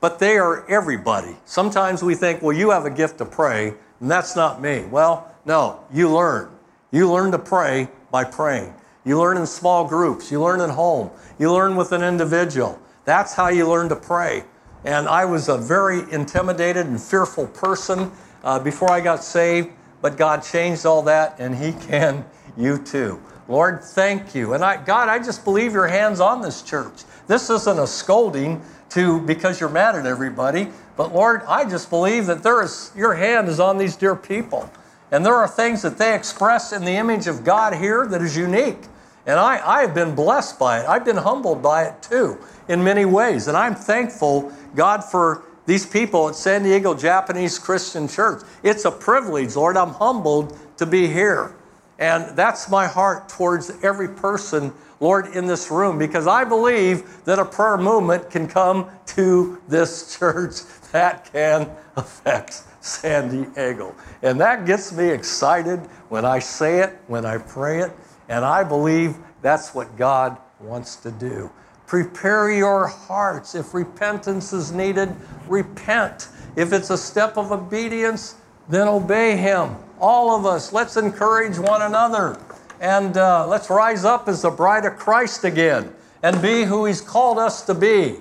but 0.00 0.18
they 0.18 0.36
are 0.36 0.68
everybody. 0.68 1.36
Sometimes 1.46 2.02
we 2.02 2.14
think, 2.14 2.42
well, 2.42 2.56
you 2.56 2.70
have 2.70 2.84
a 2.84 2.90
gift 2.90 3.18
to 3.18 3.24
pray, 3.24 3.74
and 4.00 4.10
that's 4.10 4.36
not 4.36 4.60
me. 4.60 4.84
Well, 4.90 5.34
no, 5.44 5.82
you 5.92 6.10
learn. 6.10 6.50
You 6.90 7.10
learn 7.10 7.32
to 7.32 7.38
pray 7.38 7.88
by 8.10 8.24
praying. 8.24 8.74
You 9.04 9.18
learn 9.18 9.38
in 9.38 9.46
small 9.46 9.86
groups. 9.86 10.30
You 10.30 10.42
learn 10.42 10.60
at 10.60 10.70
home. 10.70 11.10
You 11.38 11.52
learn 11.52 11.74
with 11.76 11.92
an 11.92 12.02
individual. 12.02 12.78
That's 13.06 13.32
how 13.32 13.48
you 13.48 13.66
learn 13.66 13.88
to 13.88 13.96
pray. 13.96 14.44
And 14.84 15.08
I 15.08 15.24
was 15.24 15.48
a 15.48 15.58
very 15.58 16.10
intimidated 16.10 16.86
and 16.86 17.00
fearful 17.00 17.46
person 17.48 18.10
uh, 18.42 18.58
before 18.58 18.90
I 18.90 19.00
got 19.00 19.22
saved, 19.22 19.70
but 20.00 20.16
God 20.16 20.42
changed 20.42 20.86
all 20.86 21.02
that, 21.02 21.36
and 21.38 21.54
He 21.54 21.72
can 21.88 22.24
you 22.56 22.78
too. 22.78 23.20
Lord, 23.48 23.82
thank 23.82 24.34
you. 24.34 24.54
And 24.54 24.64
I, 24.64 24.82
God, 24.82 25.08
I 25.08 25.18
just 25.18 25.44
believe 25.44 25.72
your 25.72 25.88
hands 25.88 26.20
on 26.20 26.40
this 26.40 26.62
church. 26.62 27.02
This 27.26 27.50
isn't 27.50 27.78
a 27.78 27.86
scolding 27.86 28.62
to 28.90 29.20
because 29.20 29.60
you're 29.60 29.68
mad 29.68 29.96
at 29.96 30.06
everybody, 30.06 30.68
but 30.96 31.14
Lord, 31.14 31.42
I 31.48 31.68
just 31.68 31.90
believe 31.90 32.26
that 32.26 32.42
there 32.42 32.62
is 32.62 32.92
your 32.94 33.14
hand 33.14 33.48
is 33.48 33.60
on 33.60 33.78
these 33.78 33.96
dear 33.96 34.14
people. 34.14 34.70
And 35.10 35.26
there 35.26 35.34
are 35.34 35.48
things 35.48 35.82
that 35.82 35.98
they 35.98 36.14
express 36.14 36.72
in 36.72 36.84
the 36.84 36.92
image 36.92 37.26
of 37.26 37.42
God 37.44 37.74
here 37.74 38.06
that 38.06 38.22
is 38.22 38.36
unique. 38.36 38.82
And 39.26 39.38
I, 39.38 39.60
I 39.64 39.80
have 39.82 39.94
been 39.94 40.14
blessed 40.14 40.58
by 40.58 40.80
it. 40.80 40.88
I've 40.88 41.04
been 41.04 41.16
humbled 41.16 41.62
by 41.62 41.84
it 41.84 42.02
too 42.02 42.38
in 42.68 42.82
many 42.82 43.04
ways. 43.04 43.48
And 43.48 43.56
I'm 43.56 43.74
thankful, 43.74 44.52
God, 44.74 45.04
for 45.04 45.44
these 45.66 45.86
people 45.86 46.28
at 46.28 46.34
San 46.34 46.62
Diego 46.62 46.94
Japanese 46.94 47.58
Christian 47.58 48.08
Church. 48.08 48.42
It's 48.62 48.84
a 48.84 48.90
privilege, 48.90 49.54
Lord. 49.56 49.76
I'm 49.76 49.90
humbled 49.90 50.58
to 50.78 50.86
be 50.86 51.06
here. 51.06 51.54
And 51.98 52.34
that's 52.34 52.70
my 52.70 52.86
heart 52.86 53.28
towards 53.28 53.70
every 53.84 54.08
person, 54.08 54.72
Lord, 55.00 55.26
in 55.36 55.46
this 55.46 55.70
room, 55.70 55.98
because 55.98 56.26
I 56.26 56.44
believe 56.44 57.24
that 57.24 57.38
a 57.38 57.44
prayer 57.44 57.76
movement 57.76 58.30
can 58.30 58.48
come 58.48 58.90
to 59.06 59.60
this 59.68 60.16
church 60.18 60.62
that 60.92 61.30
can 61.30 61.70
affect 61.96 62.62
San 62.80 63.28
Diego. 63.52 63.94
And 64.22 64.40
that 64.40 64.64
gets 64.64 64.92
me 64.92 65.10
excited 65.10 65.78
when 66.08 66.24
I 66.24 66.38
say 66.38 66.80
it, 66.80 66.98
when 67.06 67.26
I 67.26 67.36
pray 67.36 67.80
it, 67.80 67.92
and 68.30 68.44
I 68.44 68.64
believe 68.64 69.16
that's 69.42 69.74
what 69.74 69.96
God 69.96 70.38
wants 70.60 70.96
to 70.96 71.10
do. 71.10 71.50
Prepare 71.86 72.52
your 72.52 72.86
hearts. 72.86 73.56
If 73.56 73.74
repentance 73.74 74.52
is 74.52 74.70
needed, 74.70 75.14
repent. 75.48 76.28
If 76.54 76.72
it's 76.72 76.90
a 76.90 76.96
step 76.96 77.36
of 77.36 77.50
obedience, 77.50 78.36
then 78.68 78.86
obey 78.86 79.36
Him. 79.36 79.74
All 80.00 80.34
of 80.34 80.46
us, 80.46 80.72
let's 80.72 80.96
encourage 80.96 81.58
one 81.58 81.82
another 81.82 82.40
and 82.80 83.16
uh, 83.16 83.46
let's 83.48 83.68
rise 83.68 84.04
up 84.04 84.28
as 84.28 84.42
the 84.42 84.50
bride 84.50 84.84
of 84.84 84.96
Christ 84.96 85.44
again 85.44 85.92
and 86.22 86.40
be 86.40 86.62
who 86.62 86.86
He's 86.86 87.00
called 87.00 87.38
us 87.38 87.66
to 87.66 87.74
be 87.74 88.18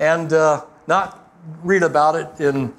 and 0.00 0.32
uh, 0.32 0.64
not 0.88 1.32
read 1.62 1.84
about 1.84 2.16
it 2.16 2.40
in 2.40 2.74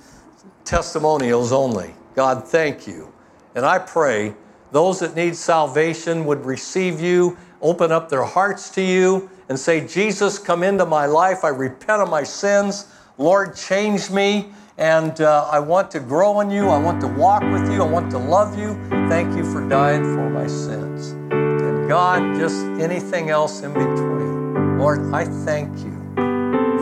testimonials 0.65 1.53
only. 1.53 1.95
God, 2.13 2.45
thank 2.45 2.85
you. 2.85 3.13
And 3.55 3.65
I 3.65 3.79
pray 3.79 4.35
those 4.71 4.99
that 4.99 5.15
need 5.15 5.35
salvation 5.35 6.25
would 6.25 6.45
receive 6.45 6.99
you, 6.99 7.37
open 7.61 7.91
up 7.91 8.09
their 8.09 8.23
hearts 8.23 8.69
to 8.71 8.81
you 8.81 9.29
and 9.49 9.57
say, 9.57 9.85
Jesus, 9.87 10.37
come 10.37 10.63
into 10.63 10.85
my 10.85 11.05
life. 11.05 11.43
I 11.43 11.49
repent 11.49 12.01
of 12.01 12.09
my 12.09 12.23
sins. 12.23 12.87
Lord, 13.17 13.55
change 13.55 14.09
me. 14.09 14.51
And 14.77 15.21
uh, 15.21 15.49
I 15.51 15.59
want 15.59 15.89
to 15.91 15.99
grow 15.99 16.39
in 16.41 16.51
you. 16.51 16.67
I 16.67 16.77
want 16.77 17.01
to 17.01 17.07
walk 17.07 17.41
with 17.41 17.71
you. 17.71 17.81
I 17.81 17.87
want 17.87 18.11
to 18.11 18.19
love 18.19 18.59
you. 18.59 18.75
Thank 19.09 19.35
you 19.35 19.43
for 19.51 19.67
dying 19.67 20.03
for 20.03 20.29
my 20.29 20.45
sins. 20.45 21.11
And 21.31 21.89
God, 21.89 22.35
just 22.37 22.63
anything 22.79 23.29
else 23.31 23.63
in 23.63 23.73
between. 23.73 24.77
Lord, 24.77 25.11
I 25.13 25.25
thank 25.25 25.75
you 25.79 25.97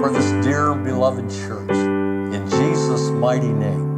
for 0.02 0.10
this 0.12 0.46
dear, 0.46 0.76
beloved 0.76 1.30
church. 1.30 1.70
In 1.70 2.50
Jesus' 2.50 3.10
mighty 3.12 3.54
name, 3.54 3.95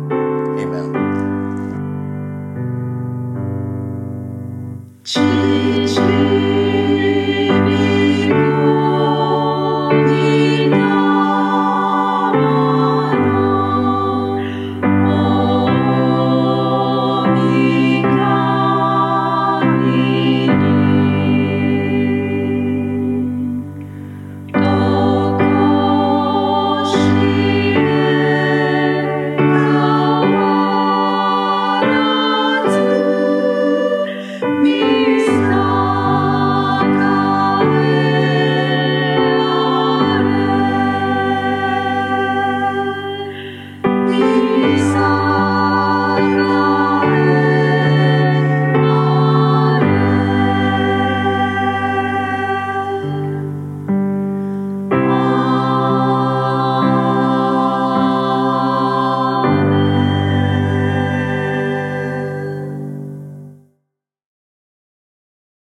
amen. 5.16 6.17